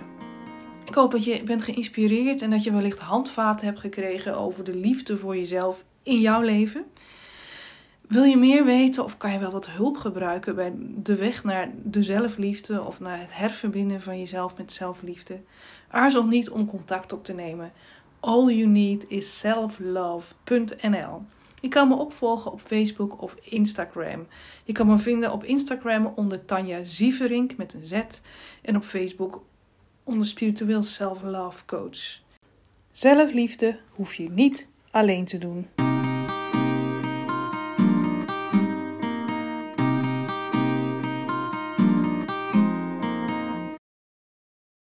Ik 0.85 0.95
hoop 0.95 1.11
dat 1.11 1.23
je 1.23 1.43
bent 1.43 1.63
geïnspireerd 1.63 2.41
en 2.41 2.49
dat 2.49 2.63
je 2.63 2.71
wellicht 2.71 2.99
handvaten 2.99 3.65
hebt 3.65 3.79
gekregen 3.79 4.37
over 4.37 4.63
de 4.63 4.75
liefde 4.75 5.17
voor 5.17 5.35
jezelf 5.35 5.83
in 6.03 6.19
jouw 6.19 6.41
leven. 6.41 6.85
Wil 8.07 8.23
je 8.23 8.37
meer 8.37 8.65
weten 8.65 9.03
of 9.03 9.17
kan 9.17 9.31
je 9.31 9.39
wel 9.39 9.51
wat 9.51 9.69
hulp 9.69 9.97
gebruiken 9.97 10.55
bij 10.55 10.73
de 10.77 11.15
weg 11.15 11.43
naar 11.43 11.71
de 11.83 12.03
zelfliefde 12.03 12.83
of 12.83 12.99
naar 12.99 13.19
het 13.19 13.35
herverbinden 13.35 14.01
van 14.01 14.19
jezelf 14.19 14.57
met 14.57 14.73
zelfliefde? 14.73 15.39
Aarzel 15.87 16.25
niet 16.25 16.49
om 16.49 16.67
contact 16.67 17.13
op 17.13 17.23
te 17.23 17.33
nemen. 17.33 17.71
All 18.19 18.53
you 18.53 18.65
need 18.67 19.05
is 19.07 19.39
selflove.nl. 19.39 21.21
Je 21.61 21.67
kan 21.67 21.87
me 21.87 21.95
opvolgen 21.95 22.51
op 22.51 22.61
Facebook 22.61 23.21
of 23.21 23.35
Instagram. 23.41 24.27
Je 24.63 24.73
kan 24.73 24.87
me 24.87 24.97
vinden 24.97 25.31
op 25.31 25.43
Instagram 25.43 26.05
onder 26.15 26.45
Tanja 26.45 26.83
Zieverink 26.83 27.57
met 27.57 27.73
een 27.73 27.85
Z 27.85 28.01
en 28.61 28.75
op 28.75 28.83
Facebook 28.83 29.43
onder 30.03 30.25
Spiritueel 30.25 30.83
Self 30.83 31.21
Love 31.21 31.65
Coach. 31.65 32.19
Zelfliefde 32.91 33.79
hoef 33.89 34.13
je 34.13 34.29
niet 34.29 34.67
alleen 34.91 35.25
te 35.25 35.37
doen. 35.37 35.67